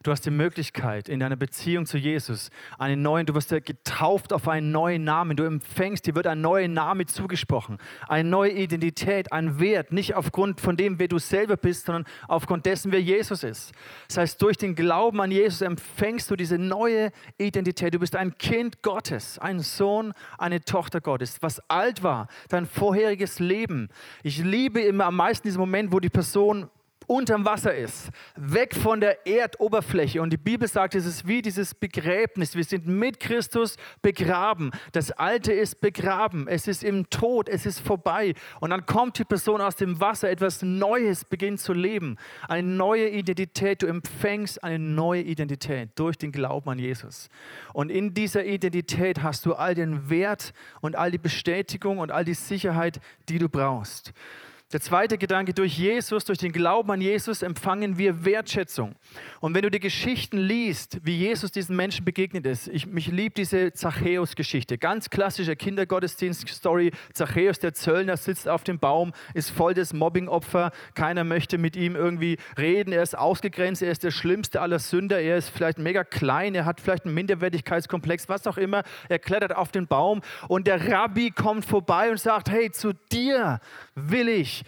Du 0.04 0.10
hast 0.10 0.26
die 0.26 0.30
Möglichkeit 0.30 1.08
in 1.08 1.18
deiner 1.18 1.34
Beziehung 1.34 1.86
zu 1.86 1.96
Jesus 1.96 2.50
einen 2.78 3.00
neuen, 3.00 3.24
du 3.24 3.34
wirst 3.34 3.50
ja 3.50 3.58
getauft 3.58 4.34
auf 4.34 4.48
einen 4.48 4.70
neuen 4.70 5.02
Namen. 5.02 5.34
Du 5.34 5.44
empfängst, 5.44 6.06
dir 6.06 6.14
wird 6.14 6.26
ein 6.26 6.42
neuer 6.42 6.68
Name 6.68 7.06
zugesprochen, 7.06 7.78
eine 8.06 8.28
neue 8.28 8.50
Identität, 8.50 9.32
ein 9.32 9.58
Wert, 9.60 9.92
nicht 9.92 10.14
aufgrund 10.14 10.60
von 10.60 10.76
dem, 10.76 10.98
wer 10.98 11.08
du 11.08 11.18
selber 11.18 11.56
bist, 11.56 11.86
sondern 11.86 12.04
aufgrund 12.28 12.66
dessen, 12.66 12.92
wer 12.92 13.00
Jesus 13.00 13.42
ist. 13.42 13.72
Das 14.08 14.18
heißt, 14.18 14.42
durch 14.42 14.58
den 14.58 14.74
Glauben 14.74 15.22
an 15.22 15.30
Jesus 15.30 15.62
empfängst 15.62 16.30
du 16.30 16.36
diese 16.36 16.58
neue 16.58 17.10
Identität. 17.38 17.94
Du 17.94 17.98
bist 17.98 18.14
ein 18.14 18.36
Kind 18.36 18.82
Gottes, 18.82 19.38
ein 19.38 19.60
Sohn, 19.60 20.12
eine 20.36 20.60
Tochter 20.60 21.00
Gottes. 21.00 21.38
Was 21.40 21.60
alt 21.70 22.02
war, 22.02 22.28
dein 22.50 22.66
vorheriges 22.66 23.38
Leben. 23.38 23.88
Ich 24.22 24.36
liebe 24.36 24.82
immer 24.82 25.06
am 25.06 25.16
meisten 25.16 25.48
diesen 25.48 25.60
Moment, 25.60 25.92
wo 25.92 25.98
die 25.98 26.10
Person 26.10 26.68
unterm 27.06 27.44
Wasser 27.44 27.74
ist, 27.74 28.10
weg 28.36 28.74
von 28.74 29.00
der 29.00 29.26
Erdoberfläche. 29.26 30.22
Und 30.22 30.30
die 30.30 30.36
Bibel 30.36 30.68
sagt, 30.68 30.94
es 30.94 31.06
ist 31.06 31.26
wie 31.26 31.42
dieses 31.42 31.74
Begräbnis. 31.74 32.56
Wir 32.56 32.64
sind 32.64 32.86
mit 32.86 33.20
Christus 33.20 33.76
begraben. 34.02 34.70
Das 34.92 35.10
Alte 35.12 35.52
ist 35.52 35.80
begraben. 35.80 36.48
Es 36.48 36.68
ist 36.68 36.84
im 36.84 37.08
Tod. 37.10 37.48
Es 37.48 37.66
ist 37.66 37.80
vorbei. 37.80 38.34
Und 38.60 38.70
dann 38.70 38.86
kommt 38.86 39.18
die 39.18 39.24
Person 39.24 39.60
aus 39.60 39.76
dem 39.76 40.00
Wasser. 40.00 40.30
Etwas 40.30 40.62
Neues 40.62 41.24
beginnt 41.24 41.60
zu 41.60 41.72
leben. 41.72 42.16
Eine 42.48 42.68
neue 42.68 43.08
Identität. 43.08 43.82
Du 43.82 43.86
empfängst 43.86 44.62
eine 44.62 44.78
neue 44.78 45.22
Identität 45.22 45.90
durch 45.96 46.16
den 46.16 46.32
Glauben 46.32 46.70
an 46.70 46.78
Jesus. 46.78 47.28
Und 47.72 47.90
in 47.90 48.14
dieser 48.14 48.44
Identität 48.44 49.22
hast 49.22 49.46
du 49.46 49.54
all 49.54 49.74
den 49.74 50.10
Wert 50.10 50.52
und 50.80 50.96
all 50.96 51.10
die 51.10 51.18
Bestätigung 51.18 51.98
und 51.98 52.10
all 52.10 52.24
die 52.24 52.34
Sicherheit, 52.34 53.00
die 53.28 53.38
du 53.38 53.48
brauchst. 53.48 54.12
Der 54.72 54.80
zweite 54.80 55.18
Gedanke, 55.18 55.54
durch 55.54 55.78
Jesus, 55.78 56.24
durch 56.24 56.38
den 56.38 56.50
Glauben 56.50 56.90
an 56.90 57.00
Jesus 57.00 57.42
empfangen 57.42 57.96
wir 57.96 58.24
Wertschätzung. 58.24 58.96
Und 59.40 59.54
wenn 59.54 59.62
du 59.62 59.70
die 59.70 59.78
Geschichten 59.78 60.38
liest, 60.38 60.98
wie 61.04 61.16
Jesus 61.16 61.52
diesen 61.52 61.76
Menschen 61.76 62.04
begegnet 62.04 62.44
ist, 62.46 62.66
ich, 62.66 62.86
mich 62.86 63.06
liebt 63.06 63.36
diese 63.36 63.72
Zachäus-Geschichte, 63.72 64.78
ganz 64.78 65.10
klassische 65.10 65.54
Kindergottesdienst-Story. 65.54 66.90
Zachäus, 67.12 67.60
der 67.60 67.74
Zöllner, 67.74 68.16
sitzt 68.16 68.48
auf 68.48 68.64
dem 68.64 68.80
Baum, 68.80 69.12
ist 69.34 69.50
voll 69.50 69.74
des 69.74 69.92
Mobbing-Opfer, 69.92 70.72
keiner 70.94 71.22
möchte 71.22 71.56
mit 71.56 71.76
ihm 71.76 71.94
irgendwie 71.94 72.38
reden, 72.58 72.92
er 72.92 73.02
ist 73.02 73.16
ausgegrenzt, 73.16 73.82
er 73.82 73.92
ist 73.92 74.02
der 74.02 74.10
schlimmste 74.10 74.60
aller 74.60 74.80
Sünder, 74.80 75.20
er 75.20 75.36
ist 75.36 75.50
vielleicht 75.50 75.78
mega 75.78 76.02
klein, 76.02 76.54
er 76.54 76.64
hat 76.64 76.80
vielleicht 76.80 77.04
einen 77.04 77.14
Minderwertigkeitskomplex, 77.14 78.28
was 78.28 78.46
auch 78.46 78.56
immer. 78.56 78.82
Er 79.08 79.20
klettert 79.20 79.54
auf 79.54 79.70
den 79.70 79.86
Baum 79.86 80.22
und 80.48 80.66
der 80.66 80.90
Rabbi 80.90 81.30
kommt 81.30 81.64
vorbei 81.64 82.10
und 82.10 82.18
sagt, 82.18 82.50
hey, 82.50 82.72
zu 82.72 82.92
dir 83.12 83.60
will 83.94 84.28
ich 84.28 84.63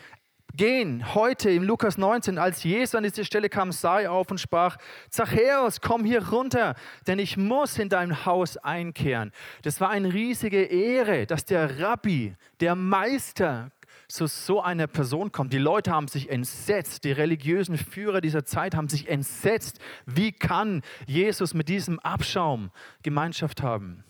gehen. 0.56 1.14
Heute 1.14 1.50
im 1.50 1.62
Lukas 1.62 1.98
19, 1.98 2.38
als 2.38 2.64
Jesus 2.64 2.94
an 2.94 3.02
diese 3.02 3.24
Stelle 3.24 3.48
kam, 3.48 3.72
sah 3.72 4.00
er 4.00 4.12
auf 4.12 4.30
und 4.30 4.38
sprach, 4.38 4.76
Zachäus, 5.10 5.80
komm 5.80 6.04
hier 6.04 6.28
runter, 6.28 6.74
denn 7.06 7.18
ich 7.18 7.36
muss 7.36 7.78
in 7.78 7.88
dein 7.88 8.24
Haus 8.26 8.56
einkehren. 8.56 9.32
Das 9.62 9.80
war 9.80 9.90
eine 9.90 10.12
riesige 10.12 10.62
Ehre, 10.62 11.26
dass 11.26 11.44
der 11.44 11.80
Rabbi, 11.80 12.34
der 12.60 12.74
Meister, 12.74 13.70
zu 14.08 14.26
so 14.28 14.62
einer 14.62 14.86
Person 14.86 15.32
kommt. 15.32 15.52
Die 15.52 15.58
Leute 15.58 15.90
haben 15.90 16.06
sich 16.06 16.30
entsetzt, 16.30 17.02
die 17.02 17.10
religiösen 17.10 17.76
Führer 17.76 18.20
dieser 18.20 18.44
Zeit 18.44 18.76
haben 18.76 18.88
sich 18.88 19.08
entsetzt. 19.08 19.80
Wie 20.04 20.30
kann 20.30 20.82
Jesus 21.06 21.54
mit 21.54 21.68
diesem 21.68 21.98
Abschaum 21.98 22.70
Gemeinschaft 23.02 23.62
haben? 23.62 24.04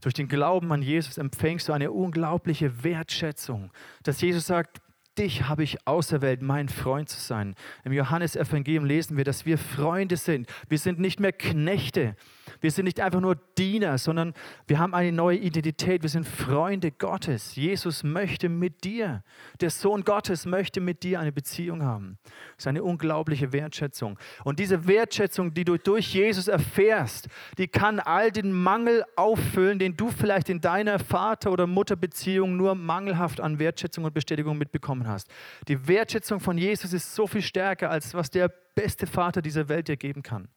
Durch 0.00 0.14
den 0.14 0.28
Glauben 0.28 0.72
an 0.72 0.82
Jesus 0.82 1.18
empfängst 1.18 1.68
du 1.68 1.72
eine 1.72 1.92
unglaubliche 1.92 2.82
Wertschätzung, 2.82 3.70
dass 4.02 4.20
Jesus 4.20 4.46
sagt, 4.46 4.80
dich 5.18 5.48
habe 5.48 5.62
ich 5.62 5.86
auserwählt, 5.86 6.42
mein 6.42 6.68
Freund 6.68 7.08
zu 7.08 7.20
sein. 7.20 7.54
Im 7.84 7.92
Johannesevangelium 7.92 8.84
lesen 8.84 9.16
wir, 9.16 9.24
dass 9.24 9.46
wir 9.46 9.58
Freunde 9.58 10.16
sind. 10.16 10.48
Wir 10.68 10.78
sind 10.78 10.98
nicht 10.98 11.20
mehr 11.20 11.32
Knechte. 11.32 12.16
Wir 12.60 12.70
sind 12.70 12.84
nicht 12.84 13.00
einfach 13.00 13.20
nur 13.20 13.36
Diener, 13.56 13.98
sondern 13.98 14.34
wir 14.66 14.78
haben 14.78 14.94
eine 14.94 15.12
neue 15.12 15.38
Identität. 15.38 16.02
Wir 16.02 16.10
sind 16.10 16.26
Freunde 16.26 16.90
Gottes. 16.90 17.56
Jesus 17.56 18.02
möchte 18.02 18.48
mit 18.48 18.84
dir, 18.84 19.22
der 19.60 19.70
Sohn 19.70 20.04
Gottes 20.04 20.46
möchte 20.46 20.80
mit 20.80 21.02
dir 21.02 21.20
eine 21.20 21.32
Beziehung 21.32 21.82
haben. 21.82 22.18
Das 22.56 22.64
ist 22.64 22.66
eine 22.66 22.82
unglaubliche 22.82 23.52
Wertschätzung. 23.52 24.18
Und 24.44 24.58
diese 24.58 24.86
Wertschätzung, 24.86 25.54
die 25.54 25.64
du 25.64 25.76
durch 25.76 26.14
Jesus 26.14 26.48
erfährst, 26.48 27.28
die 27.58 27.68
kann 27.68 28.00
all 28.00 28.30
den 28.30 28.52
Mangel 28.52 29.04
auffüllen, 29.16 29.78
den 29.78 29.96
du 29.96 30.10
vielleicht 30.10 30.48
in 30.48 30.60
deiner 30.60 30.98
Vater- 30.98 31.52
oder 31.52 31.66
Mutterbeziehung 31.66 32.56
nur 32.56 32.74
mangelhaft 32.74 33.40
an 33.40 33.58
Wertschätzung 33.58 34.04
und 34.04 34.14
Bestätigung 34.14 34.58
mitbekommen 34.58 35.06
hast. 35.06 35.28
Die 35.68 35.88
Wertschätzung 35.88 36.40
von 36.40 36.58
Jesus 36.58 36.92
ist 36.92 37.14
so 37.14 37.26
viel 37.26 37.42
stärker, 37.42 37.90
als 37.90 38.14
was 38.14 38.30
der 38.30 38.48
beste 38.74 39.06
Vater 39.06 39.42
dieser 39.42 39.68
Welt 39.68 39.88
dir 39.88 39.96
geben 39.96 40.22
kann. 40.22 40.48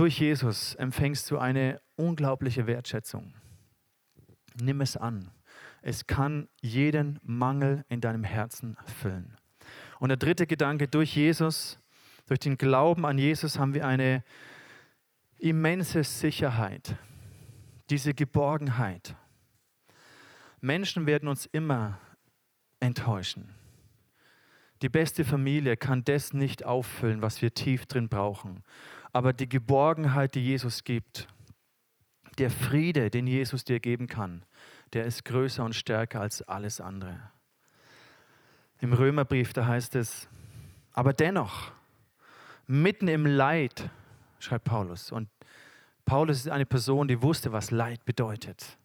Durch 0.00 0.18
Jesus 0.18 0.74
empfängst 0.76 1.30
du 1.30 1.36
eine 1.36 1.78
unglaubliche 1.94 2.66
Wertschätzung. 2.66 3.34
Nimm 4.58 4.80
es 4.80 4.96
an. 4.96 5.30
Es 5.82 6.06
kann 6.06 6.48
jeden 6.62 7.20
Mangel 7.22 7.84
in 7.90 8.00
deinem 8.00 8.24
Herzen 8.24 8.78
füllen. 9.02 9.36
Und 9.98 10.08
der 10.08 10.16
dritte 10.16 10.46
Gedanke, 10.46 10.88
durch 10.88 11.14
Jesus, 11.14 11.78
durch 12.24 12.40
den 12.40 12.56
Glauben 12.56 13.04
an 13.04 13.18
Jesus 13.18 13.58
haben 13.58 13.74
wir 13.74 13.86
eine 13.86 14.24
immense 15.36 16.02
Sicherheit, 16.02 16.96
diese 17.90 18.14
Geborgenheit. 18.14 19.14
Menschen 20.62 21.04
werden 21.04 21.28
uns 21.28 21.44
immer 21.44 22.00
enttäuschen. 22.80 23.54
Die 24.80 24.88
beste 24.88 25.26
Familie 25.26 25.76
kann 25.76 26.04
das 26.04 26.32
nicht 26.32 26.64
auffüllen, 26.64 27.20
was 27.20 27.42
wir 27.42 27.52
tief 27.52 27.84
drin 27.84 28.08
brauchen. 28.08 28.64
Aber 29.12 29.32
die 29.32 29.48
Geborgenheit, 29.48 30.34
die 30.34 30.44
Jesus 30.44 30.84
gibt, 30.84 31.28
der 32.38 32.50
Friede, 32.50 33.10
den 33.10 33.26
Jesus 33.26 33.64
dir 33.64 33.80
geben 33.80 34.06
kann, 34.06 34.44
der 34.92 35.04
ist 35.04 35.24
größer 35.24 35.64
und 35.64 35.74
stärker 35.74 36.20
als 36.20 36.42
alles 36.42 36.80
andere. 36.80 37.20
Im 38.80 38.92
Römerbrief, 38.92 39.52
da 39.52 39.66
heißt 39.66 39.94
es, 39.96 40.28
aber 40.92 41.12
dennoch, 41.12 41.72
mitten 42.66 43.08
im 43.08 43.26
Leid, 43.26 43.90
schreibt 44.38 44.64
Paulus, 44.64 45.12
und 45.12 45.28
Paulus 46.04 46.38
ist 46.38 46.48
eine 46.48 46.66
Person, 46.66 47.06
die 47.06 47.22
wusste, 47.22 47.52
was 47.52 47.70
Leid 47.70 48.04
bedeutet. 48.04 48.78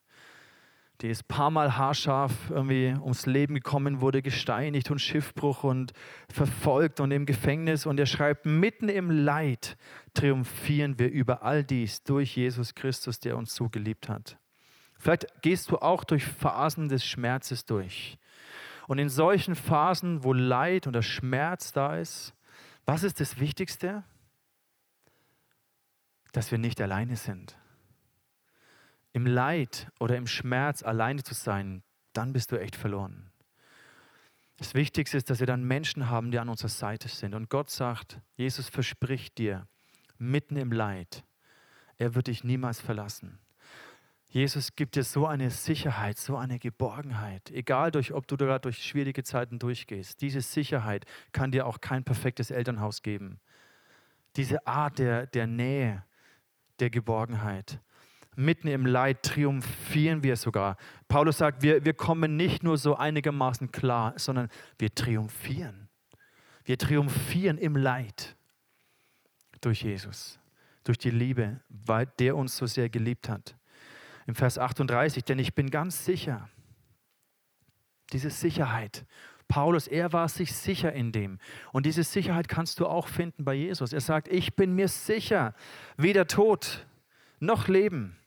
Die 1.01 1.09
ist 1.09 1.23
ein 1.23 1.27
paar 1.27 1.51
Mal 1.51 1.77
haarscharf 1.77 2.49
irgendwie 2.49 2.95
ums 3.01 3.25
Leben 3.25 3.55
gekommen, 3.55 3.99
wurde 3.99 4.21
gesteinigt 4.21 4.89
und 4.91 4.99
Schiffbruch 4.99 5.65
und 5.65 5.91
verfolgt 6.29 7.01
und 7.01 7.11
im 7.11 7.25
Gefängnis. 7.25 7.85
Und 7.85 7.99
er 7.99 8.05
schreibt, 8.05 8.45
mitten 8.45 8.87
im 8.87 9.09
Leid 9.11 9.77
triumphieren 10.13 10.97
wir 10.97 11.11
über 11.11 11.43
all 11.43 11.65
dies 11.65 12.03
durch 12.03 12.37
Jesus 12.37 12.75
Christus, 12.75 13.19
der 13.19 13.37
uns 13.37 13.53
so 13.53 13.67
geliebt 13.67 14.07
hat. 14.07 14.37
Vielleicht 14.97 15.41
gehst 15.41 15.69
du 15.69 15.79
auch 15.79 16.05
durch 16.05 16.23
Phasen 16.23 16.87
des 16.87 17.05
Schmerzes 17.05 17.65
durch. 17.65 18.17
Und 18.87 18.97
in 18.97 19.09
solchen 19.09 19.55
Phasen, 19.55 20.23
wo 20.23 20.31
Leid 20.31 20.87
und 20.87 20.93
der 20.93 21.01
Schmerz 21.01 21.73
da 21.73 21.97
ist, 21.97 22.33
was 22.85 23.03
ist 23.03 23.19
das 23.19 23.39
Wichtigste? 23.39 24.03
Dass 26.31 26.51
wir 26.51 26.57
nicht 26.57 26.79
alleine 26.79 27.17
sind 27.17 27.57
im 29.15 29.25
Leid 29.25 29.87
oder 29.97 30.17
im 30.17 30.27
Schmerz 30.27 30.83
alleine 30.83 31.23
zu 31.23 31.33
sein, 31.33 31.83
dann 32.11 32.33
bist 32.33 32.51
du 32.51 32.59
echt 32.59 32.75
verloren. 32.75 33.31
Das 34.57 34.73
Wichtigste 34.73 35.15
ist, 35.15 35.29
dass 35.29 35.39
wir 35.39 35.47
dann 35.47 35.63
Menschen 35.63 36.09
haben, 36.09 36.31
die 36.31 36.37
an 36.37 36.49
unserer 36.49 36.67
Seite 36.67 37.07
sind. 37.07 37.33
Und 37.33 37.49
Gott 37.49 37.69
sagt, 37.69 38.19
Jesus 38.35 38.67
verspricht 38.67 39.37
dir, 39.37 39.69
mitten 40.17 40.57
im 40.57 40.73
Leid, 40.73 41.23
er 41.97 42.13
wird 42.13 42.27
dich 42.27 42.43
niemals 42.43 42.81
verlassen. 42.81 43.39
Jesus 44.27 44.75
gibt 44.75 44.97
dir 44.97 45.05
so 45.05 45.25
eine 45.25 45.49
Sicherheit, 45.49 46.17
so 46.17 46.35
eine 46.35 46.59
Geborgenheit. 46.59 47.51
Egal, 47.51 47.91
durch, 47.91 48.11
ob 48.11 48.27
du 48.27 48.35
gerade 48.35 48.63
durch 48.63 48.83
schwierige 48.83 49.23
Zeiten 49.23 49.59
durchgehst, 49.59 50.19
diese 50.19 50.41
Sicherheit 50.41 51.05
kann 51.31 51.51
dir 51.51 51.67
auch 51.67 51.79
kein 51.79 52.03
perfektes 52.03 52.51
Elternhaus 52.51 53.01
geben. 53.01 53.39
Diese 54.35 54.67
Art 54.67 54.99
der, 54.99 55.25
der 55.25 55.47
Nähe, 55.47 56.03
der 56.81 56.89
Geborgenheit 56.89 57.79
mitten 58.35 58.67
im 58.67 58.85
Leid 58.85 59.23
triumphieren 59.23 60.23
wir 60.23 60.35
sogar. 60.35 60.77
Paulus 61.07 61.37
sagt, 61.37 61.61
wir, 61.61 61.85
wir 61.85 61.93
kommen 61.93 62.35
nicht 62.35 62.63
nur 62.63 62.77
so 62.77 62.95
einigermaßen 62.95 63.71
klar, 63.71 64.13
sondern 64.17 64.49
wir 64.77 64.93
triumphieren. 64.93 65.89
Wir 66.63 66.77
triumphieren 66.77 67.57
im 67.57 67.75
Leid 67.75 68.35
durch 69.61 69.83
Jesus, 69.83 70.39
durch 70.83 70.97
die 70.97 71.11
Liebe, 71.11 71.59
weil 71.69 72.07
der 72.19 72.35
uns 72.35 72.57
so 72.57 72.65
sehr 72.65 72.89
geliebt 72.89 73.29
hat. 73.29 73.55
Im 74.27 74.35
Vers 74.35 74.57
38, 74.57 75.23
denn 75.23 75.39
ich 75.39 75.53
bin 75.53 75.69
ganz 75.69 76.05
sicher, 76.05 76.49
diese 78.11 78.29
Sicherheit, 78.29 79.05
Paulus, 79.47 79.87
er 79.87 80.11
war 80.13 80.27
sich 80.27 80.53
sicher 80.53 80.91
in 80.93 81.11
dem. 81.11 81.37
Und 81.71 81.85
diese 81.85 82.03
Sicherheit 82.03 82.47
kannst 82.47 82.79
du 82.79 82.87
auch 82.87 83.07
finden 83.07 83.45
bei 83.45 83.53
Jesus. 83.53 83.93
Er 83.93 84.01
sagt, 84.01 84.27
ich 84.27 84.55
bin 84.55 84.73
mir 84.73 84.87
sicher, 84.87 85.53
weder 85.97 86.27
Tod 86.27 86.85
noch 87.39 87.67
Leben, 87.67 88.17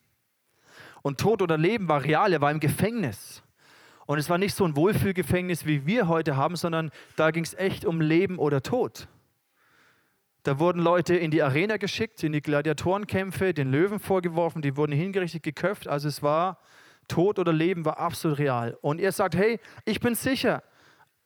und 1.03 1.19
Tod 1.21 1.43
oder 1.43 1.57
Leben 1.57 1.89
war 1.89 2.05
real, 2.05 2.33
er 2.33 2.41
war 2.41 2.51
im 2.51 2.61
Gefängnis. 2.61 3.43
Und 4.07 4.19
es 4.19 4.31
war 4.31 4.39
nicht 4.39 4.55
so 4.55 4.65
ein 4.65 4.75
Wohlfühlgefängnis, 4.75 5.67
wie 5.67 5.87
wir 5.87 6.09
heute 6.09 6.37
haben, 6.37 6.57
sondern 6.57 6.91
da 7.17 7.31
ging 7.31 7.45
es 7.45 7.55
echt 7.55 7.85
um 7.85 8.01
Leben 8.01 8.39
oder 8.39 8.63
Tod. 8.63 9.07
Da 10.45 10.59
wurden 10.59 10.81
Leute 10.81 11.15
in 11.15 11.31
die 11.31 11.43
Arena 11.43 11.77
geschickt, 11.77 12.23
in 12.25 12.33
die 12.33 12.41
Gladiatorenkämpfe, 12.41 13.53
den 13.53 13.71
Löwen 13.71 13.99
vorgeworfen, 13.99 14.63
die 14.63 14.77
wurden 14.77 14.93
hingerichtet, 14.93 15.43
geköpft. 15.43 15.89
Also 15.89 16.09
es 16.09 16.23
war 16.23 16.59
Tod 17.07 17.39
oder 17.39 17.53
Leben 17.53 17.85
war 17.85 17.99
absolut 17.99 18.39
real. 18.39 18.79
Und 18.81 18.99
er 19.01 19.13
sagt, 19.13 19.37
hey, 19.37 19.61
ich 19.85 20.01
bin 20.01 20.15
sicher, 20.15 20.63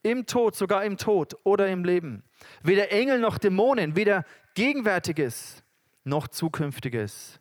im 0.02 0.26
Tod, 0.26 0.56
sogar 0.56 0.84
im 0.84 0.96
Tod 0.96 1.36
oder 1.44 1.68
im 1.68 1.84
Leben. 1.84 2.24
Weder 2.62 2.90
Engel 2.90 3.20
noch 3.20 3.38
Dämonen, 3.38 3.94
weder 3.94 4.24
Gegenwärtiges 4.54 5.62
noch 6.04 6.28
Zukünftiges 6.28 7.40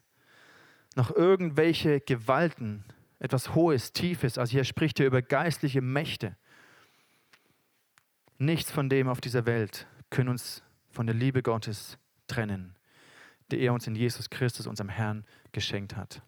noch 0.95 1.12
irgendwelche 1.15 2.01
Gewalten, 2.01 2.84
etwas 3.19 3.56
Hohes, 3.56 3.93
Tiefes. 3.93 4.38
Also 4.38 4.51
hier 4.51 4.63
spricht 4.63 4.99
er 4.99 5.08
über 5.08 5.21
geistliche 5.21 5.82
Mächte. 5.82 6.36
Nichts 8.38 8.71
von 8.71 8.89
dem 8.89 9.08
auf 9.08 9.21
dieser 9.21 9.45
Welt 9.45 9.88
können 10.10 10.30
uns 10.30 10.63
von 10.89 11.06
der 11.06 11.15
Liebe 11.15 11.43
Gottes 11.43 11.97
trennen, 12.27 12.75
die 13.51 13.60
er 13.60 13.73
uns 13.73 13.88
in 13.88 13.95
Jesus 13.95 14.30
Christus, 14.30 14.67
unserem 14.67 14.89
Herrn, 14.89 15.25
geschenkt 15.51 15.95
hat. 15.95 16.21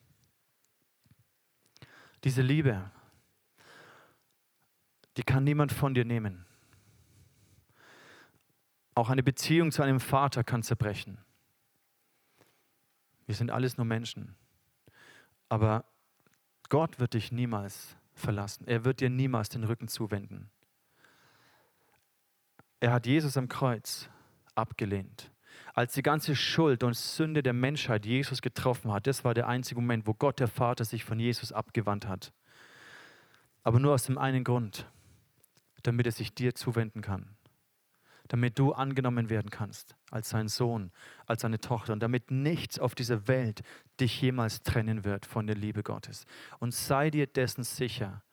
Diese 2.24 2.42
Liebe, 2.42 2.90
die 5.18 5.24
kann 5.24 5.44
niemand 5.44 5.72
von 5.72 5.94
dir 5.94 6.06
nehmen. 6.06 6.46
Auch 8.96 9.10
eine 9.10 9.24
Beziehung 9.24 9.72
zu 9.72 9.82
einem 9.82 10.00
Vater 10.00 10.44
kann 10.44 10.64
zerbrechen. 10.64 11.18
Wir 13.26 13.36
sind 13.36 13.52
alles 13.52 13.78
nur 13.78 13.86
Menschen. 13.86 14.36
Aber 15.54 15.86
Gott 16.70 17.00
wird 17.00 17.14
dich 17.14 17.32
niemals 17.32 17.96
verlassen. 18.16 18.66
Er 18.66 18.86
wird 18.86 19.02
dir 19.02 19.12
niemals 19.12 19.50
den 19.50 19.64
Rücken 19.64 19.88
zuwenden. 19.88 20.50
Er 22.80 22.92
hat 22.92 23.06
Jesus 23.06 23.38
am 23.38 23.48
Kreuz 23.50 24.10
abgelehnt. 24.56 25.30
Als 25.76 25.94
die 25.94 26.02
ganze 26.02 26.36
Schuld 26.36 26.82
und 26.82 26.96
Sünde 26.96 27.44
der 27.44 27.54
Menschheit 27.54 28.04
Jesus 28.04 28.42
getroffen 28.42 28.92
hat, 28.92 29.06
das 29.06 29.24
war 29.24 29.36
der 29.36 29.48
einzige 29.48 29.80
Moment, 29.80 30.08
wo 30.08 30.16
Gott 30.16 30.40
der 30.40 30.48
Vater 30.48 30.86
sich 30.86 31.04
von 31.04 31.20
Jesus 31.20 31.52
abgewandt 31.52 32.08
hat. 32.08 32.34
Aber 33.62 33.78
nur 33.80 33.94
aus 33.94 34.06
dem 34.06 34.18
einen 34.18 34.44
Grund, 34.44 34.88
damit 35.84 36.08
er 36.08 36.14
sich 36.14 36.34
dir 36.34 36.56
zuwenden 36.56 37.04
kann 37.04 37.33
damit 38.30 38.58
du 38.58 38.74
angenommen 38.74 39.30
werden 39.30 39.50
kannst 39.50 39.96
als 40.10 40.30
sein 40.30 40.48
Sohn, 40.48 40.92
als 41.26 41.42
seine 41.42 41.60
Tochter 41.60 41.94
und 41.94 42.02
damit 42.02 42.32
nichts 42.32 42.80
auf 42.80 42.96
dieser 42.96 43.28
Welt 43.28 43.62
dich 44.00 44.22
jemals 44.22 44.64
trennen 44.64 45.04
wird 45.04 45.26
von 45.26 45.48
der 45.48 45.56
Liebe 45.56 45.84
Gottes. 45.84 46.26
Und 46.60 46.74
sei 46.74 47.10
dir 47.10 47.28
dessen 47.28 47.64
sicher, 47.64 48.24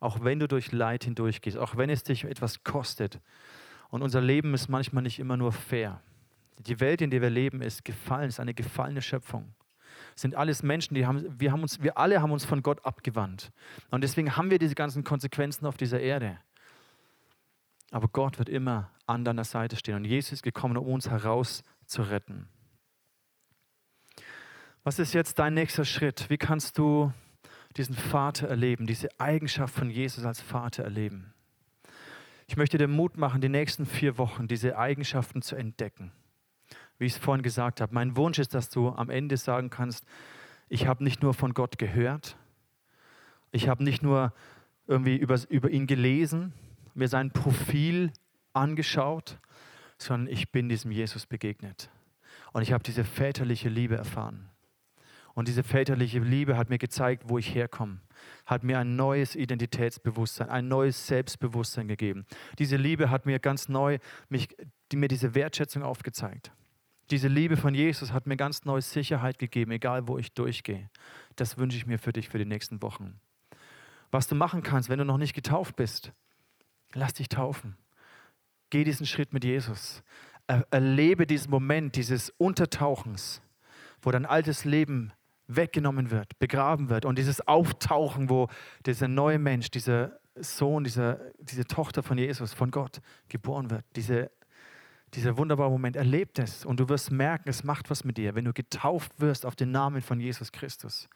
auch 0.00 0.22
wenn 0.22 0.38
du 0.38 0.46
durch 0.46 0.72
Leid 0.72 1.04
hindurchgehst, 1.04 1.56
auch 1.56 1.76
wenn 1.76 1.90
es 1.90 2.02
dich 2.02 2.24
etwas 2.24 2.62
kostet. 2.62 3.20
Und 3.88 4.02
unser 4.02 4.20
Leben 4.20 4.54
ist 4.54 4.68
manchmal 4.68 5.02
nicht 5.02 5.18
immer 5.18 5.36
nur 5.36 5.52
fair. 5.52 6.02
Die 6.58 6.80
Welt, 6.80 7.00
in 7.00 7.10
der 7.10 7.22
wir 7.22 7.30
leben, 7.30 7.62
ist 7.62 7.84
gefallen, 7.84 8.28
ist 8.28 8.40
eine 8.40 8.54
gefallene 8.54 9.02
Schöpfung. 9.02 9.54
Sind 10.14 10.34
alles 10.34 10.62
Menschen, 10.62 10.94
die 10.94 11.06
haben, 11.06 11.40
wir, 11.40 11.52
haben 11.52 11.62
uns, 11.62 11.80
wir 11.82 11.96
alle 11.96 12.20
haben 12.20 12.32
uns 12.32 12.44
von 12.44 12.62
Gott 12.62 12.84
abgewandt. 12.84 13.50
Und 13.90 14.02
deswegen 14.02 14.36
haben 14.36 14.50
wir 14.50 14.58
diese 14.58 14.74
ganzen 14.74 15.04
Konsequenzen 15.04 15.66
auf 15.66 15.76
dieser 15.76 16.00
Erde. 16.00 16.38
Aber 17.90 18.08
Gott 18.08 18.38
wird 18.38 18.48
immer 18.48 18.90
an 19.06 19.24
deiner 19.24 19.44
Seite 19.44 19.76
stehen. 19.76 19.96
Und 19.96 20.04
Jesus 20.04 20.32
ist 20.32 20.42
gekommen, 20.42 20.76
um 20.76 20.86
uns 20.86 21.08
herauszuretten. 21.08 22.48
Was 24.84 24.98
ist 24.98 25.14
jetzt 25.14 25.38
dein 25.38 25.54
nächster 25.54 25.84
Schritt? 25.84 26.30
Wie 26.30 26.38
kannst 26.38 26.78
du 26.78 27.12
diesen 27.76 27.94
Vater 27.94 28.48
erleben, 28.48 28.86
diese 28.86 29.08
Eigenschaft 29.18 29.74
von 29.74 29.90
Jesus 29.90 30.24
als 30.24 30.40
Vater 30.40 30.84
erleben? 30.84 31.32
Ich 32.46 32.56
möchte 32.56 32.78
dir 32.78 32.88
Mut 32.88 33.18
machen, 33.18 33.40
die 33.40 33.50
nächsten 33.50 33.84
vier 33.84 34.16
Wochen 34.16 34.48
diese 34.48 34.78
Eigenschaften 34.78 35.42
zu 35.42 35.56
entdecken. 35.56 36.12
Wie 36.98 37.04
ich 37.04 37.12
es 37.12 37.18
vorhin 37.18 37.42
gesagt 37.42 37.80
habe, 37.80 37.94
mein 37.94 38.16
Wunsch 38.16 38.38
ist, 38.38 38.54
dass 38.54 38.70
du 38.70 38.88
am 38.88 39.10
Ende 39.10 39.36
sagen 39.36 39.70
kannst, 39.70 40.06
ich 40.68 40.86
habe 40.86 41.04
nicht 41.04 41.22
nur 41.22 41.34
von 41.34 41.54
Gott 41.54 41.78
gehört, 41.78 42.36
ich 43.52 43.68
habe 43.68 43.84
nicht 43.84 44.02
nur 44.02 44.32
irgendwie 44.86 45.16
über, 45.16 45.38
über 45.50 45.70
ihn 45.70 45.86
gelesen, 45.86 46.52
mir 46.94 47.08
sein 47.08 47.30
Profil 47.30 48.12
angeschaut, 48.52 49.38
sondern 49.98 50.32
ich 50.32 50.50
bin 50.50 50.68
diesem 50.68 50.90
Jesus 50.90 51.26
begegnet. 51.26 51.90
Und 52.52 52.62
ich 52.62 52.72
habe 52.72 52.82
diese 52.84 53.04
väterliche 53.04 53.68
Liebe 53.68 53.96
erfahren. 53.96 54.48
Und 55.34 55.46
diese 55.46 55.62
väterliche 55.62 56.18
Liebe 56.18 56.56
hat 56.56 56.68
mir 56.68 56.78
gezeigt, 56.78 57.24
wo 57.26 57.38
ich 57.38 57.54
herkomme, 57.54 58.00
hat 58.44 58.64
mir 58.64 58.80
ein 58.80 58.96
neues 58.96 59.36
Identitätsbewusstsein, 59.36 60.48
ein 60.48 60.66
neues 60.66 61.06
Selbstbewusstsein 61.06 61.86
gegeben. 61.86 62.26
Diese 62.58 62.76
Liebe 62.76 63.10
hat 63.10 63.24
mir 63.24 63.38
ganz 63.38 63.68
neu 63.68 63.98
mich, 64.28 64.48
die, 64.90 64.96
mir 64.96 65.06
diese 65.06 65.36
Wertschätzung 65.36 65.84
aufgezeigt. 65.84 66.50
Diese 67.10 67.28
Liebe 67.28 67.56
von 67.56 67.72
Jesus 67.72 68.12
hat 68.12 68.26
mir 68.26 68.36
ganz 68.36 68.64
neue 68.64 68.82
Sicherheit 68.82 69.38
gegeben, 69.38 69.70
egal 69.70 70.08
wo 70.08 70.18
ich 70.18 70.32
durchgehe. 70.32 70.90
Das 71.36 71.56
wünsche 71.56 71.76
ich 71.76 71.86
mir 71.86 71.98
für 72.00 72.12
dich 72.12 72.28
für 72.28 72.38
die 72.38 72.44
nächsten 72.44 72.82
Wochen. 72.82 73.20
Was 74.10 74.26
du 74.26 74.34
machen 74.34 74.62
kannst, 74.62 74.88
wenn 74.88 74.98
du 74.98 75.04
noch 75.04 75.18
nicht 75.18 75.34
getauft 75.34 75.76
bist, 75.76 76.12
lass 76.94 77.14
dich 77.14 77.28
taufen. 77.28 77.76
Geh 78.70 78.84
diesen 78.84 79.06
Schritt 79.06 79.32
mit 79.32 79.44
Jesus. 79.44 80.02
Erlebe 80.46 81.26
diesen 81.26 81.50
Moment 81.50 81.96
dieses 81.96 82.30
Untertauchens, 82.30 83.42
wo 84.00 84.10
dein 84.10 84.26
altes 84.26 84.64
Leben 84.64 85.12
weggenommen 85.46 86.10
wird, 86.10 86.38
begraben 86.38 86.90
wird. 86.90 87.04
Und 87.04 87.18
dieses 87.18 87.46
Auftauchen, 87.46 88.30
wo 88.30 88.48
dieser 88.86 89.08
neue 89.08 89.38
Mensch, 89.38 89.70
dieser 89.70 90.18
Sohn, 90.36 90.84
dieser, 90.84 91.20
diese 91.38 91.64
Tochter 91.64 92.02
von 92.02 92.18
Jesus, 92.18 92.54
von 92.54 92.70
Gott 92.70 93.00
geboren 93.28 93.70
wird, 93.70 93.84
diese, 93.96 94.30
dieser 95.14 95.36
wunderbare 95.36 95.70
Moment, 95.70 95.96
erlebt 95.96 96.38
es. 96.38 96.64
Und 96.64 96.80
du 96.80 96.88
wirst 96.88 97.10
merken, 97.10 97.48
es 97.48 97.64
macht 97.64 97.90
was 97.90 98.04
mit 98.04 98.18
dir, 98.18 98.34
wenn 98.34 98.44
du 98.44 98.52
getauft 98.52 99.12
wirst 99.18 99.44
auf 99.44 99.56
den 99.56 99.70
Namen 99.70 100.02
von 100.02 100.20
Jesus 100.20 100.52
Christus. 100.52 101.08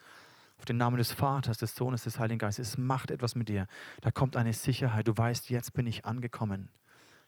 Auf 0.62 0.66
den 0.66 0.76
Namen 0.76 0.96
des 0.96 1.10
Vaters, 1.10 1.58
des 1.58 1.74
Sohnes, 1.74 2.04
des 2.04 2.20
Heiligen 2.20 2.38
Geistes. 2.38 2.68
Es 2.68 2.78
macht 2.78 3.10
etwas 3.10 3.34
mit 3.34 3.48
dir. 3.48 3.66
Da 4.00 4.12
kommt 4.12 4.36
eine 4.36 4.52
Sicherheit. 4.52 5.08
Du 5.08 5.18
weißt, 5.18 5.50
jetzt 5.50 5.72
bin 5.72 5.88
ich 5.88 6.04
angekommen. 6.04 6.68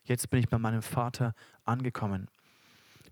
Jetzt 0.05 0.31
bin 0.31 0.39
ich 0.39 0.49
bei 0.49 0.57
meinem 0.57 0.83
Vater 0.83 1.35
angekommen. 1.65 2.29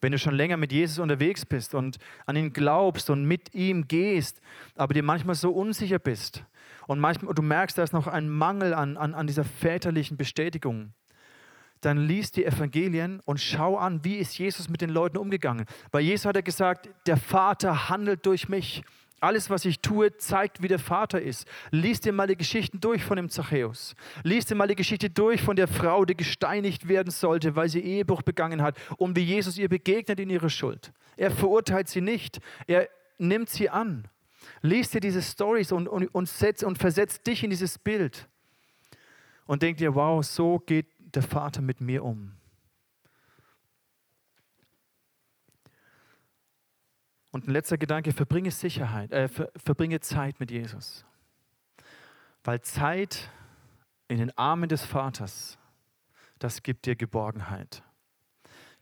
Wenn 0.00 0.12
du 0.12 0.18
schon 0.18 0.36
länger 0.36 0.56
mit 0.58 0.70
Jesus 0.70 1.00
unterwegs 1.00 1.44
bist 1.44 1.74
und 1.74 1.98
an 2.24 2.36
ihn 2.36 2.52
glaubst 2.52 3.10
und 3.10 3.24
mit 3.24 3.52
ihm 3.52 3.88
gehst, 3.88 4.40
aber 4.76 4.94
dir 4.94 5.02
manchmal 5.02 5.34
so 5.34 5.50
unsicher 5.50 5.98
bist 5.98 6.44
und 6.86 7.00
manchmal 7.00 7.34
du 7.34 7.42
merkst, 7.42 7.76
da 7.76 7.82
ist 7.82 7.92
noch 7.92 8.06
ein 8.06 8.28
Mangel 8.28 8.74
an, 8.74 8.96
an, 8.96 9.14
an 9.14 9.26
dieser 9.26 9.42
väterlichen 9.42 10.16
Bestätigung, 10.16 10.92
dann 11.80 11.98
liest 11.98 12.36
die 12.36 12.44
Evangelien 12.44 13.18
und 13.24 13.40
schau 13.40 13.76
an, 13.76 14.04
wie 14.04 14.18
ist 14.18 14.38
Jesus 14.38 14.68
mit 14.68 14.82
den 14.82 14.90
Leuten 14.90 15.16
umgegangen. 15.16 15.66
Weil 15.90 16.02
Jesus 16.02 16.26
hat 16.26 16.36
er 16.36 16.42
gesagt, 16.42 16.88
der 17.08 17.16
Vater 17.16 17.88
handelt 17.88 18.24
durch 18.24 18.48
mich. 18.48 18.84
Alles, 19.22 19.50
was 19.50 19.64
ich 19.64 19.80
tue, 19.80 20.16
zeigt, 20.16 20.62
wie 20.62 20.68
der 20.68 20.80
Vater 20.80 21.22
ist. 21.22 21.46
Lies 21.70 22.00
dir 22.00 22.12
mal 22.12 22.26
die 22.26 22.36
Geschichten 22.36 22.80
durch 22.80 23.04
von 23.04 23.16
dem 23.16 23.28
Zachäus. 23.28 23.94
Lies 24.24 24.46
dir 24.46 24.56
mal 24.56 24.66
die 24.66 24.74
Geschichte 24.74 25.10
durch 25.10 25.42
von 25.42 25.54
der 25.54 25.68
Frau, 25.68 26.04
die 26.04 26.16
gesteinigt 26.16 26.88
werden 26.88 27.10
sollte, 27.10 27.54
weil 27.54 27.68
sie 27.68 27.80
Ehebruch 27.80 28.22
begangen 28.22 28.62
hat 28.62 28.76
und 28.96 29.14
wie 29.14 29.22
Jesus 29.22 29.58
ihr 29.58 29.68
begegnet 29.68 30.18
in 30.18 30.28
ihrer 30.28 30.50
Schuld. 30.50 30.92
Er 31.16 31.30
verurteilt 31.30 31.88
sie 31.88 32.00
nicht, 32.00 32.40
er 32.66 32.88
nimmt 33.18 33.48
sie 33.48 33.70
an. 33.70 34.08
Lies 34.60 34.90
dir 34.90 35.00
diese 35.00 35.22
Stories 35.22 35.70
und, 35.70 35.86
und, 35.86 36.12
und, 36.12 36.28
setz, 36.28 36.64
und 36.64 36.78
versetz 36.78 37.22
dich 37.22 37.44
in 37.44 37.50
dieses 37.50 37.78
Bild 37.78 38.28
und 39.46 39.62
denk 39.62 39.76
dir, 39.76 39.94
wow, 39.94 40.24
so 40.24 40.58
geht 40.58 40.86
der 40.98 41.22
Vater 41.22 41.62
mit 41.62 41.80
mir 41.80 42.04
um. 42.04 42.32
Und 47.32 47.48
ein 47.48 47.50
letzter 47.50 47.78
Gedanke, 47.78 48.12
verbringe 48.12 48.50
Sicherheit, 48.50 49.10
äh, 49.10 49.26
ver, 49.26 49.50
verbringe 49.56 50.00
Zeit 50.00 50.38
mit 50.38 50.50
Jesus. 50.50 51.04
Weil 52.44 52.60
Zeit 52.60 53.30
in 54.08 54.18
den 54.18 54.36
Armen 54.36 54.68
des 54.68 54.84
Vaters, 54.84 55.58
das 56.38 56.62
gibt 56.62 56.84
dir 56.84 56.94
Geborgenheit. 56.94 57.82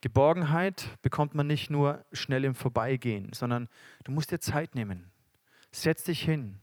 Geborgenheit 0.01 0.99
bekommt 1.03 1.35
man 1.35 1.47
nicht 1.47 1.71
nur 1.71 2.05
schnell 2.13 2.45
im 2.45 2.55
Vorbeigehen, 2.55 3.33
sondern 3.33 3.69
du 4.03 4.13
musst 4.13 4.33
dir 4.33 4.41
Zeit 4.41 4.75
nehmen. 4.75 5.13
Setz 5.71 6.03
dich 6.05 6.23
hin, 6.23 6.59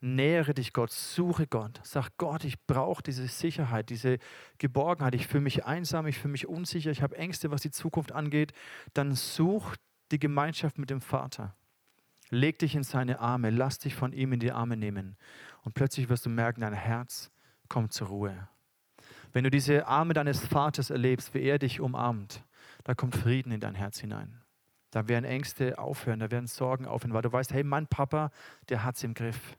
nähere 0.00 0.54
dich 0.54 0.72
Gott, 0.72 0.90
suche 0.90 1.46
Gott, 1.46 1.80
sag 1.82 2.16
Gott, 2.16 2.44
ich 2.44 2.64
brauche 2.66 3.02
diese 3.02 3.26
Sicherheit, 3.26 3.90
diese 3.90 4.18
Geborgenheit, 4.58 5.14
ich 5.14 5.26
fühle 5.26 5.42
mich 5.42 5.66
einsam, 5.66 6.06
ich 6.06 6.16
fühle 6.16 6.32
mich 6.32 6.46
unsicher, 6.46 6.90
ich 6.90 7.02
habe 7.02 7.16
Ängste, 7.16 7.50
was 7.50 7.60
die 7.60 7.72
Zukunft 7.72 8.12
angeht. 8.12 8.52
Dann 8.94 9.14
such 9.14 9.74
die 10.10 10.18
Gemeinschaft 10.18 10.78
mit 10.78 10.90
dem 10.90 11.00
Vater. 11.00 11.54
Leg 12.30 12.58
dich 12.58 12.74
in 12.74 12.82
seine 12.82 13.20
Arme, 13.20 13.50
lass 13.50 13.78
dich 13.78 13.94
von 13.94 14.12
ihm 14.12 14.32
in 14.32 14.40
die 14.40 14.52
Arme 14.52 14.76
nehmen. 14.76 15.16
Und 15.62 15.74
plötzlich 15.74 16.08
wirst 16.08 16.26
du 16.26 16.30
merken, 16.30 16.62
dein 16.62 16.72
Herz 16.72 17.30
kommt 17.68 17.92
zur 17.92 18.08
Ruhe. 18.08 18.48
Wenn 19.32 19.44
du 19.44 19.50
diese 19.50 19.86
Arme 19.86 20.14
deines 20.14 20.40
Vaters 20.40 20.90
erlebst, 20.90 21.34
wie 21.34 21.42
er 21.42 21.58
dich 21.58 21.80
umarmt, 21.80 22.44
da 22.84 22.94
kommt 22.94 23.16
Frieden 23.16 23.52
in 23.52 23.60
dein 23.60 23.74
Herz 23.74 23.98
hinein. 23.98 24.40
Da 24.90 25.08
werden 25.08 25.24
Ängste 25.24 25.78
aufhören, 25.78 26.20
da 26.20 26.30
werden 26.30 26.46
Sorgen 26.46 26.86
aufhören, 26.86 27.14
weil 27.14 27.22
du 27.22 27.32
weißt, 27.32 27.52
hey, 27.52 27.64
mein 27.64 27.86
Papa, 27.88 28.30
der 28.68 28.84
hat 28.84 28.96
es 28.96 29.02
im 29.02 29.14
Griff. 29.14 29.56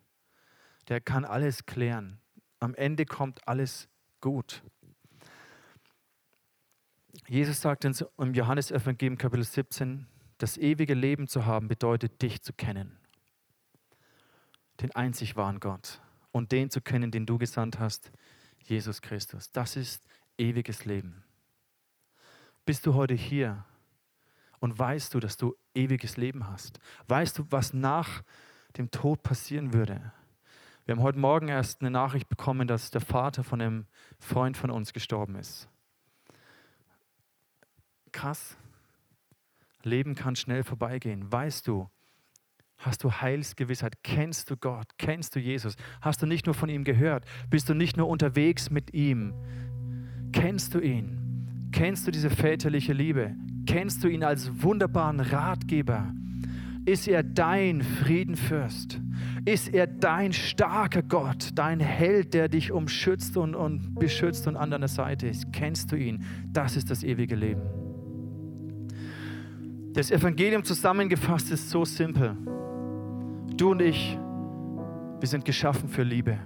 Der 0.87 1.01
kann 1.01 1.25
alles 1.25 1.65
klären. 1.65 2.19
Am 2.59 2.73
Ende 2.75 3.05
kommt 3.05 3.47
alles 3.47 3.89
gut. 4.21 4.63
Jesus 7.27 7.59
sagt 7.59 7.85
im 7.85 8.33
Johannesevangelium 8.33 9.17
Kapitel 9.17 9.43
17, 9.43 10.07
das 10.37 10.57
ewige 10.57 10.93
Leben 10.93 11.27
zu 11.27 11.45
haben 11.45 11.67
bedeutet, 11.67 12.21
dich 12.21 12.41
zu 12.41 12.53
kennen. 12.53 12.97
Den 14.81 14.93
einzig 14.95 15.35
wahren 15.35 15.59
Gott. 15.59 16.01
Und 16.31 16.51
den 16.51 16.69
zu 16.69 16.81
kennen, 16.81 17.11
den 17.11 17.25
du 17.25 17.37
gesandt 17.37 17.79
hast, 17.79 18.11
Jesus 18.59 19.01
Christus. 19.01 19.51
Das 19.51 19.75
ist 19.75 20.05
ewiges 20.37 20.85
Leben. 20.85 21.23
Bist 22.65 22.85
du 22.85 22.93
heute 22.95 23.13
hier 23.13 23.63
und 24.59 24.77
weißt 24.77 25.13
du, 25.13 25.19
dass 25.19 25.37
du 25.37 25.55
ewiges 25.73 26.17
Leben 26.17 26.47
hast? 26.47 26.79
Weißt 27.07 27.37
du, 27.37 27.45
was 27.51 27.73
nach 27.73 28.23
dem 28.77 28.91
Tod 28.91 29.23
passieren 29.23 29.73
würde? 29.73 30.11
Wir 30.85 30.95
haben 30.95 31.01
heute 31.01 31.19
Morgen 31.19 31.47
erst 31.47 31.81
eine 31.81 31.91
Nachricht 31.91 32.27
bekommen, 32.27 32.67
dass 32.67 32.91
der 32.91 33.01
Vater 33.01 33.43
von 33.43 33.61
einem 33.61 33.87
Freund 34.19 34.57
von 34.57 34.69
uns 34.69 34.93
gestorben 34.93 35.35
ist. 35.35 35.69
Krass. 38.11 38.57
Leben 39.85 40.15
kann 40.15 40.35
schnell 40.35 40.63
vorbeigehen. 40.63 41.31
Weißt 41.31 41.67
du, 41.67 41.87
hast 42.77 43.03
du 43.03 43.11
Heilsgewissheit? 43.11 44.03
Kennst 44.03 44.49
du 44.49 44.57
Gott? 44.57 44.87
Kennst 44.97 45.35
du 45.35 45.39
Jesus? 45.39 45.75
Hast 46.01 46.21
du 46.21 46.25
nicht 46.25 46.45
nur 46.45 46.55
von 46.55 46.69
ihm 46.69 46.83
gehört? 46.83 47.25
Bist 47.49 47.69
du 47.69 47.73
nicht 47.73 47.97
nur 47.97 48.07
unterwegs 48.07 48.69
mit 48.69 48.93
ihm? 48.93 49.33
Kennst 50.31 50.73
du 50.73 50.79
ihn? 50.79 51.69
Kennst 51.71 52.07
du 52.07 52.11
diese 52.11 52.29
väterliche 52.29 52.93
Liebe? 52.93 53.35
Kennst 53.65 54.03
du 54.03 54.07
ihn 54.07 54.23
als 54.23 54.61
wunderbaren 54.61 55.19
Ratgeber? 55.19 56.13
Ist 56.85 57.07
er 57.07 57.23
dein 57.23 57.81
Friedenfürst? 57.81 59.01
Ist 59.45 59.73
er 59.73 59.87
dein 59.87 60.33
starker 60.33 61.01
Gott, 61.01 61.49
dein 61.55 61.79
Held, 61.79 62.33
der 62.33 62.47
dich 62.47 62.71
umschützt 62.71 63.37
und, 63.37 63.55
und 63.55 63.95
beschützt 63.95 64.47
und 64.47 64.55
an 64.55 64.69
deiner 64.69 64.87
Seite 64.87 65.27
ist? 65.27 65.51
Kennst 65.51 65.91
du 65.91 65.95
ihn? 65.95 66.23
Das 66.47 66.75
ist 66.75 66.91
das 66.91 67.03
ewige 67.03 67.35
Leben. 67.35 67.84
Das 69.95 70.11
Evangelium 70.11 70.61
zusammengefasst 70.61 71.51
ist 71.51 71.69
so 71.69 71.85
simpel. 71.85 72.35
Du 73.55 73.71
und 73.71 73.81
ich, 73.81 74.19
wir 75.21 75.27
sind 75.29 75.45
geschaffen 75.45 75.87
für 75.87 76.03
Liebe. 76.03 76.37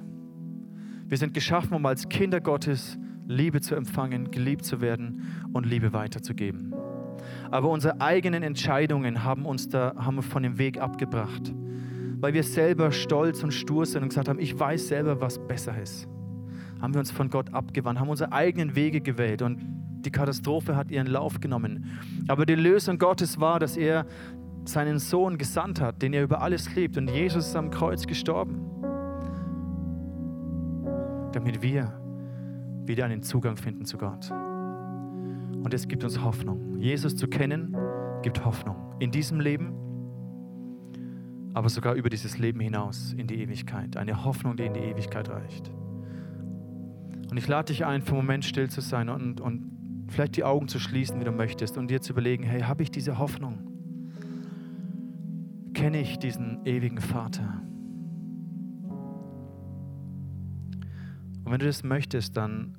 Wir 1.07 1.17
sind 1.17 1.33
geschaffen, 1.33 1.73
um 1.73 1.83
als 1.87 2.07
Kinder 2.07 2.41
Gottes 2.41 2.99
Liebe 3.25 3.59
zu 3.59 3.73
empfangen, 3.73 4.29
geliebt 4.29 4.65
zu 4.65 4.81
werden 4.81 5.49
und 5.51 5.65
Liebe 5.65 5.93
weiterzugeben. 5.93 6.75
Aber 7.49 7.69
unsere 7.69 7.99
eigenen 7.99 8.43
Entscheidungen 8.43 9.23
haben 9.23 9.47
uns 9.47 9.67
da 9.67 9.95
haben 9.97 10.21
von 10.21 10.43
dem 10.43 10.59
Weg 10.59 10.79
abgebracht, 10.79 11.51
weil 12.19 12.35
wir 12.35 12.43
selber 12.43 12.91
stolz 12.91 13.41
und 13.41 13.51
stur 13.51 13.87
sind 13.87 14.03
und 14.03 14.09
gesagt 14.09 14.29
haben, 14.29 14.37
ich 14.37 14.59
weiß 14.59 14.89
selber, 14.89 15.21
was 15.21 15.39
besser 15.39 15.75
ist. 15.81 16.07
Haben 16.79 16.93
wir 16.93 16.99
uns 16.99 17.09
von 17.09 17.31
Gott 17.31 17.51
abgewandt, 17.51 17.99
haben 17.99 18.09
unsere 18.09 18.31
eigenen 18.31 18.75
Wege 18.75 19.01
gewählt 19.01 19.41
und 19.41 19.78
die 20.05 20.11
Katastrophe 20.11 20.75
hat 20.75 20.91
ihren 20.91 21.07
Lauf 21.07 21.39
genommen. 21.39 21.85
Aber 22.27 22.45
die 22.45 22.55
Lösung 22.55 22.97
Gottes 22.97 23.39
war, 23.39 23.59
dass 23.59 23.77
er 23.77 24.05
seinen 24.65 24.99
Sohn 24.99 25.37
gesandt 25.37 25.81
hat, 25.81 26.01
den 26.01 26.13
er 26.13 26.23
über 26.23 26.41
alles 26.41 26.73
liebt. 26.75 26.97
Und 26.97 27.09
Jesus 27.09 27.47
ist 27.47 27.55
am 27.55 27.69
Kreuz 27.69 28.07
gestorben, 28.07 28.59
damit 31.33 31.61
wir 31.61 31.93
wieder 32.85 33.05
einen 33.05 33.23
Zugang 33.23 33.57
finden 33.57 33.85
zu 33.85 33.97
Gott. 33.97 34.31
Und 34.31 35.73
es 35.73 35.87
gibt 35.87 36.03
uns 36.03 36.21
Hoffnung. 36.23 36.77
Jesus 36.79 37.15
zu 37.15 37.27
kennen, 37.27 37.75
gibt 38.21 38.45
Hoffnung. 38.45 38.75
In 38.99 39.11
diesem 39.11 39.39
Leben, 39.39 39.73
aber 41.53 41.69
sogar 41.69 41.95
über 41.95 42.09
dieses 42.09 42.37
Leben 42.37 42.59
hinaus 42.59 43.13
in 43.13 43.27
die 43.27 43.41
Ewigkeit. 43.41 43.97
Eine 43.97 44.23
Hoffnung, 44.23 44.55
die 44.55 44.63
in 44.63 44.73
die 44.73 44.81
Ewigkeit 44.81 45.29
reicht. 45.29 45.71
Und 47.29 47.37
ich 47.37 47.47
lade 47.47 47.73
dich 47.73 47.85
ein, 47.85 48.01
für 48.01 48.11
einen 48.15 48.25
Moment 48.25 48.45
still 48.45 48.69
zu 48.69 48.81
sein 48.81 49.09
und, 49.09 49.39
und 49.41 49.78
vielleicht 50.09 50.37
die 50.37 50.43
Augen 50.43 50.67
zu 50.67 50.79
schließen, 50.79 51.19
wie 51.19 51.23
du 51.23 51.31
möchtest, 51.31 51.77
und 51.77 51.89
dir 51.89 52.01
zu 52.01 52.13
überlegen, 52.13 52.43
hey, 52.43 52.61
habe 52.61 52.83
ich 52.83 52.91
diese 52.91 53.17
Hoffnung? 53.17 53.59
Kenne 55.73 56.01
ich 56.01 56.17
diesen 56.19 56.65
ewigen 56.65 56.99
Vater? 56.99 57.61
Und 61.43 61.53
wenn 61.53 61.59
du 61.59 61.65
das 61.65 61.83
möchtest, 61.83 62.37
dann 62.37 62.75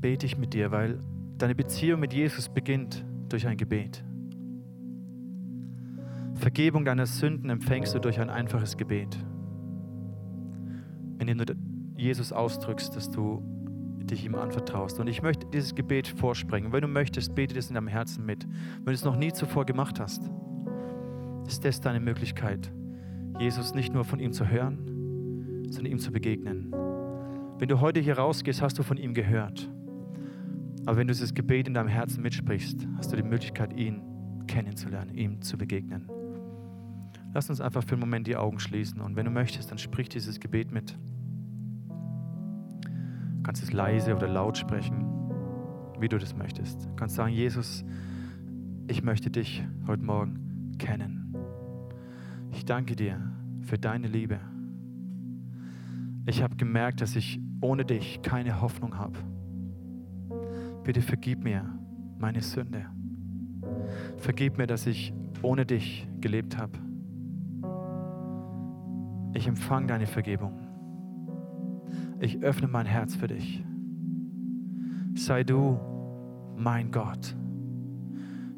bete 0.00 0.26
ich 0.26 0.36
mit 0.36 0.52
dir, 0.52 0.70
weil 0.70 1.00
deine 1.38 1.54
Beziehung 1.54 2.00
mit 2.00 2.12
Jesus 2.12 2.48
beginnt 2.48 3.04
durch 3.28 3.46
ein 3.46 3.56
Gebet. 3.56 4.04
Vergebung 6.34 6.84
deiner 6.84 7.06
Sünden 7.06 7.50
empfängst 7.50 7.94
du 7.94 7.98
durch 7.98 8.18
ein 8.20 8.30
einfaches 8.30 8.76
Gebet, 8.76 9.16
indem 11.18 11.38
du 11.38 11.44
Jesus 11.96 12.32
ausdrückst, 12.32 12.96
dass 12.96 13.10
du 13.10 13.42
dich 14.10 14.24
ihm 14.24 14.34
anvertraust. 14.34 15.00
Und 15.00 15.06
ich 15.06 15.22
möchte 15.22 15.46
dieses 15.46 15.74
Gebet 15.74 16.08
vorsprechen. 16.08 16.72
Wenn 16.72 16.82
du 16.82 16.88
möchtest, 16.88 17.34
bete 17.34 17.54
das 17.54 17.68
in 17.68 17.74
deinem 17.74 17.88
Herzen 17.88 18.24
mit. 18.26 18.46
Wenn 18.46 18.86
du 18.86 18.92
es 18.92 19.04
noch 19.04 19.16
nie 19.16 19.32
zuvor 19.32 19.64
gemacht 19.64 20.00
hast, 20.00 20.30
ist 21.46 21.64
das 21.64 21.80
deine 21.80 22.00
Möglichkeit, 22.00 22.72
Jesus 23.38 23.74
nicht 23.74 23.92
nur 23.92 24.04
von 24.04 24.20
ihm 24.20 24.32
zu 24.32 24.48
hören, 24.48 25.64
sondern 25.70 25.92
ihm 25.92 25.98
zu 25.98 26.12
begegnen. 26.12 26.72
Wenn 27.58 27.68
du 27.68 27.80
heute 27.80 28.00
hier 28.00 28.18
rausgehst, 28.18 28.62
hast 28.62 28.78
du 28.78 28.82
von 28.82 28.96
ihm 28.96 29.14
gehört. 29.14 29.70
Aber 30.86 30.96
wenn 30.96 31.06
du 31.06 31.12
dieses 31.12 31.34
Gebet 31.34 31.68
in 31.68 31.74
deinem 31.74 31.88
Herzen 31.88 32.22
mitsprichst, 32.22 32.86
hast 32.96 33.12
du 33.12 33.16
die 33.16 33.22
Möglichkeit, 33.22 33.72
ihn 33.78 34.02
kennenzulernen, 34.46 35.14
ihm 35.14 35.42
zu 35.42 35.58
begegnen. 35.58 36.08
Lass 37.32 37.48
uns 37.48 37.60
einfach 37.60 37.84
für 37.84 37.92
einen 37.92 38.00
Moment 38.00 38.26
die 38.26 38.36
Augen 38.36 38.58
schließen 38.58 39.00
und 39.00 39.14
wenn 39.14 39.24
du 39.24 39.30
möchtest, 39.30 39.70
dann 39.70 39.78
sprich 39.78 40.08
dieses 40.08 40.40
Gebet 40.40 40.72
mit. 40.72 40.98
Kannst 43.50 43.64
es 43.64 43.72
leise 43.72 44.14
oder 44.14 44.28
laut 44.28 44.56
sprechen, 44.58 45.04
wie 45.98 46.08
du 46.08 46.18
das 46.18 46.36
möchtest. 46.36 46.86
Du 46.86 46.94
kannst 46.94 47.16
sagen, 47.16 47.32
Jesus, 47.32 47.84
ich 48.86 49.02
möchte 49.02 49.28
dich 49.28 49.66
heute 49.88 50.04
Morgen 50.04 50.76
kennen. 50.78 51.34
Ich 52.52 52.64
danke 52.64 52.94
dir 52.94 53.20
für 53.62 53.76
deine 53.76 54.06
Liebe. 54.06 54.38
Ich 56.26 56.44
habe 56.44 56.54
gemerkt, 56.54 57.00
dass 57.00 57.16
ich 57.16 57.40
ohne 57.60 57.84
dich 57.84 58.22
keine 58.22 58.60
Hoffnung 58.60 58.96
habe. 58.96 59.18
Bitte 60.84 61.02
vergib 61.02 61.42
mir 61.42 61.76
meine 62.18 62.42
Sünde. 62.42 62.86
Vergib 64.18 64.58
mir, 64.58 64.68
dass 64.68 64.86
ich 64.86 65.12
ohne 65.42 65.66
dich 65.66 66.08
gelebt 66.20 66.56
habe. 66.56 66.78
Ich 69.34 69.48
empfange 69.48 69.88
deine 69.88 70.06
Vergebung. 70.06 70.69
Ich 72.20 72.42
öffne 72.42 72.68
mein 72.68 72.84
Herz 72.84 73.16
für 73.16 73.28
dich. 73.28 73.64
Sei 75.14 75.42
du 75.42 75.80
mein 76.54 76.90
Gott. 76.90 77.34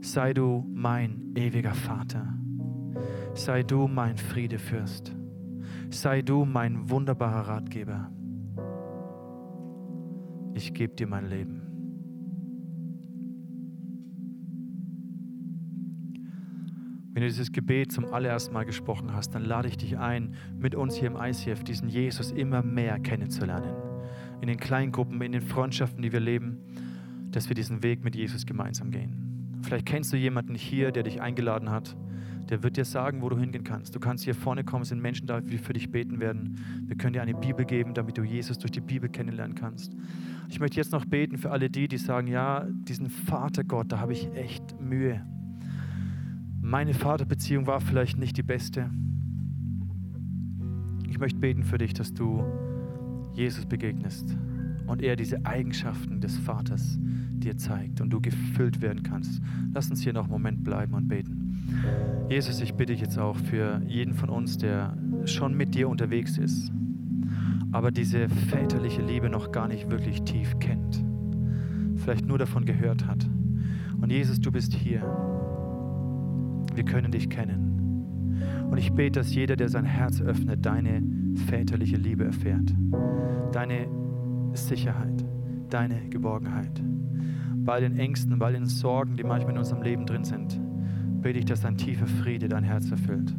Sei 0.01 0.35
du 0.35 0.67
mein 0.75 1.33
ewiger 1.37 1.73
Vater. 1.73 2.27
Sei 3.35 3.63
du 3.63 3.87
mein 3.87 4.17
Friedefürst. 4.17 5.15
Sei 5.91 6.23
du 6.23 6.45
mein 6.45 6.91
wunderbarer 6.91 7.49
Ratgeber. 7.49 8.11
Ich 10.55 10.75
gebe 10.75 10.95
dir 10.95 11.07
mein 11.07 11.27
Leben. 11.27 11.72
Wenn 17.15 17.21
du 17.21 17.29
dieses 17.29 17.53
Gebet 17.53 17.93
zum 17.93 18.07
allerersten 18.07 18.55
Mal 18.55 18.65
gesprochen 18.65 19.13
hast, 19.13 19.35
dann 19.35 19.45
lade 19.45 19.69
ich 19.69 19.77
dich 19.77 19.99
ein, 19.99 20.35
mit 20.59 20.75
uns 20.75 20.97
hier 20.97 21.09
im 21.09 21.17
ICF 21.17 21.63
diesen 21.63 21.91
Jesus 21.91 22.31
immer 22.31 22.63
mehr 22.63 22.99
kennenzulernen. 22.99 23.75
In 24.41 24.49
den 24.49 24.57
Kleingruppen, 24.57 25.21
in 25.21 25.33
den 25.33 25.43
Freundschaften, 25.43 26.01
die 26.01 26.11
wir 26.11 26.21
leben, 26.21 26.57
dass 27.31 27.51
wir 27.51 27.55
diesen 27.55 27.83
Weg 27.83 28.03
mit 28.03 28.17
Jesus 28.17 28.47
gemeinsam 28.47 28.91
gehen. 28.91 29.61
Vielleicht 29.63 29.85
kennst 29.85 30.11
du 30.15 30.17
jemanden 30.17 30.55
hier, 30.55 30.91
der 30.91 31.03
dich 31.03 31.21
eingeladen 31.21 31.71
hat. 31.71 31.95
Der 32.49 32.63
wird 32.63 32.79
dir 32.79 32.87
sagen, 32.87 33.21
wo 33.21 33.29
du 33.29 33.39
hingehen 33.39 33.63
kannst. 33.63 33.95
Du 33.95 34.01
kannst 34.01 34.25
hier 34.25 34.35
vorne 34.35 34.65
kommen, 34.65 34.83
es 34.83 34.89
sind 34.89 35.03
Menschen 35.03 35.27
da, 35.27 35.43
die 35.43 35.59
für 35.59 35.75
dich 35.75 35.91
beten 35.91 36.19
werden. 36.19 36.59
Wir 36.87 36.97
können 36.97 37.13
dir 37.13 37.23
eine 37.23 37.35
Bibel 37.35 37.67
geben, 37.67 37.93
damit 37.93 38.17
du 38.17 38.23
Jesus 38.23 38.59
durch 38.59 38.73
die 38.73 38.81
Bibel 38.81 39.11
kennenlernen 39.11 39.55
kannst. 39.55 39.95
Ich 40.49 40.61
möchte 40.61 40.79
jetzt 40.79 40.93
noch 40.93 41.05
beten 41.05 41.37
für 41.37 41.51
alle 41.51 41.69
die, 41.69 41.89
die 41.89 41.99
sagen, 41.99 42.27
ja, 42.27 42.67
diesen 42.71 43.11
Vater 43.11 43.65
Gott, 43.65 43.93
da 43.93 44.01
habe 44.01 44.15
ich 44.15 44.33
echt 44.35 44.81
Mühe 44.81 45.23
meine 46.63 46.95
Vaterbeziehung 46.95 47.67
war 47.67 47.81
vielleicht 47.81 48.19
nicht 48.19 48.37
die 48.37 48.45
beste. 48.45 48.89
Ich 51.09 51.19
möchte 51.19 51.41
beten 51.41 51.65
für 51.65 51.77
dich, 51.77 51.93
dass 51.93 52.15
du 52.15 52.45
Jesus 53.35 53.67
begegnest 53.67 54.37
und 54.87 55.03
er 55.03 55.17
diese 55.17 55.45
Eigenschaften 55.45 56.21
des 56.21 56.39
Vaters 56.39 56.99
dir 57.01 57.57
zeigt 57.57 58.01
und 58.01 58.11
du 58.11 58.21
gefüllt 58.21 58.81
werden 58.81 59.03
kannst. 59.03 59.43
Lass 59.75 59.91
uns 59.91 60.03
hier 60.03 60.13
noch 60.13 60.25
einen 60.25 60.33
Moment 60.33 60.63
bleiben 60.63 60.95
und 60.95 61.09
beten. 61.09 62.29
Jesus, 62.31 62.61
ich 62.61 62.75
bitte 62.75 62.93
dich 62.93 63.03
jetzt 63.03 63.19
auch 63.19 63.37
für 63.37 63.83
jeden 63.87 64.15
von 64.15 64.29
uns, 64.31 64.57
der 64.57 64.97
schon 65.25 65.57
mit 65.57 65.75
dir 65.75 65.89
unterwegs 65.89 66.39
ist, 66.39 66.71
aber 67.73 67.91
diese 67.91 68.29
väterliche 68.29 69.03
Liebe 69.03 69.29
noch 69.29 69.51
gar 69.51 69.67
nicht 69.67 69.91
wirklich 69.91 70.23
tief 70.23 70.59
kennt, 70.61 71.05
vielleicht 71.97 72.27
nur 72.27 72.39
davon 72.39 72.65
gehört 72.65 73.07
hat. 73.07 73.29
Und 74.01 74.11
Jesus, 74.11 74.41
du 74.41 74.53
bist 74.53 74.75
hier 74.75 75.32
wir 76.77 76.85
können 76.85 77.13
dich 77.13 77.29
kennen. 77.29 78.69
Und 78.71 78.79
ich 78.79 78.93
bete, 78.93 79.21
dass 79.21 79.35
jeder, 79.35 79.57
der 79.57 79.69
sein 79.69 79.85
Herz 79.85 80.21
öffnet, 80.21 80.65
deine 80.65 81.03
väterliche 81.47 81.97
Liebe 81.97 82.25
erfährt. 82.25 82.75
Deine 83.53 83.87
Sicherheit, 84.55 85.25
deine 85.69 86.09
Geborgenheit. 86.09 86.83
Bei 87.57 87.81
den 87.81 87.99
Ängsten, 87.99 88.39
bei 88.39 88.51
den 88.51 88.67
Sorgen, 88.67 89.17
die 89.17 89.25
manchmal 89.25 89.53
in 89.53 89.59
unserem 89.59 89.83
Leben 89.83 90.07
drin 90.07 90.25
sind, 90.25 90.61
bete 91.21 91.39
ich, 91.39 91.45
dass 91.45 91.65
ein 91.65 91.77
tiefer 91.77 92.07
Friede 92.07 92.49
dein 92.49 92.65
Herz 92.65 92.91
erfüllt. 92.91 93.35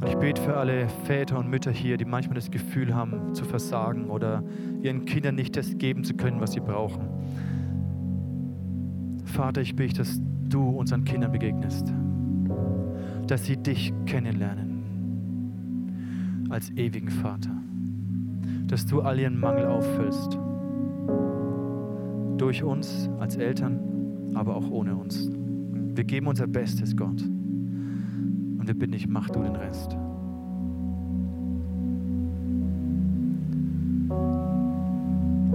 Und 0.00 0.08
ich 0.08 0.14
bete 0.14 0.40
für 0.40 0.56
alle 0.56 0.88
Väter 1.04 1.38
und 1.38 1.50
Mütter 1.50 1.72
hier, 1.72 1.96
die 1.96 2.04
manchmal 2.04 2.36
das 2.36 2.50
Gefühl 2.50 2.94
haben, 2.94 3.34
zu 3.34 3.44
versagen 3.44 4.10
oder 4.10 4.44
ihren 4.80 5.04
Kindern 5.06 5.34
nicht 5.34 5.56
das 5.56 5.76
geben 5.76 6.04
zu 6.04 6.14
können, 6.14 6.40
was 6.40 6.52
sie 6.52 6.60
brauchen. 6.60 7.08
Vater, 9.28 9.60
ich 9.60 9.76
bitte, 9.76 9.98
dass 9.98 10.20
du 10.48 10.68
unseren 10.68 11.04
Kindern 11.04 11.32
begegnest, 11.32 11.92
dass 13.26 13.44
sie 13.44 13.56
dich 13.56 13.92
kennenlernen 14.06 14.78
als 16.50 16.70
ewigen 16.70 17.10
Vater, 17.10 17.50
dass 18.66 18.86
du 18.86 19.02
all 19.02 19.20
ihren 19.20 19.38
Mangel 19.38 19.66
auffüllst, 19.66 20.38
durch 22.38 22.62
uns 22.62 23.10
als 23.18 23.36
Eltern, 23.36 23.78
aber 24.34 24.56
auch 24.56 24.70
ohne 24.70 24.96
uns. 24.96 25.30
Wir 25.94 26.04
geben 26.04 26.26
unser 26.28 26.46
Bestes, 26.46 26.96
Gott, 26.96 27.20
und 27.20 28.62
wir 28.66 28.74
bitten 28.74 28.92
dich, 28.92 29.06
mach 29.08 29.28
du 29.28 29.42
den 29.42 29.56
Rest. 29.56 29.96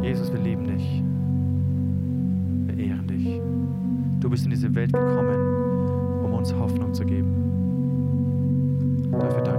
Jesus, 0.04 0.32
wir 0.32 0.40
lieben 0.40 0.68
dich. 0.68 1.04
Bist 4.34 4.46
in 4.46 4.50
diese 4.50 4.74
Welt 4.74 4.92
gekommen, 4.92 6.26
um 6.26 6.34
uns 6.34 6.52
Hoffnung 6.56 6.92
zu 6.92 7.06
geben. 7.06 7.30
Dafür 9.12 9.42
danke 9.44 9.53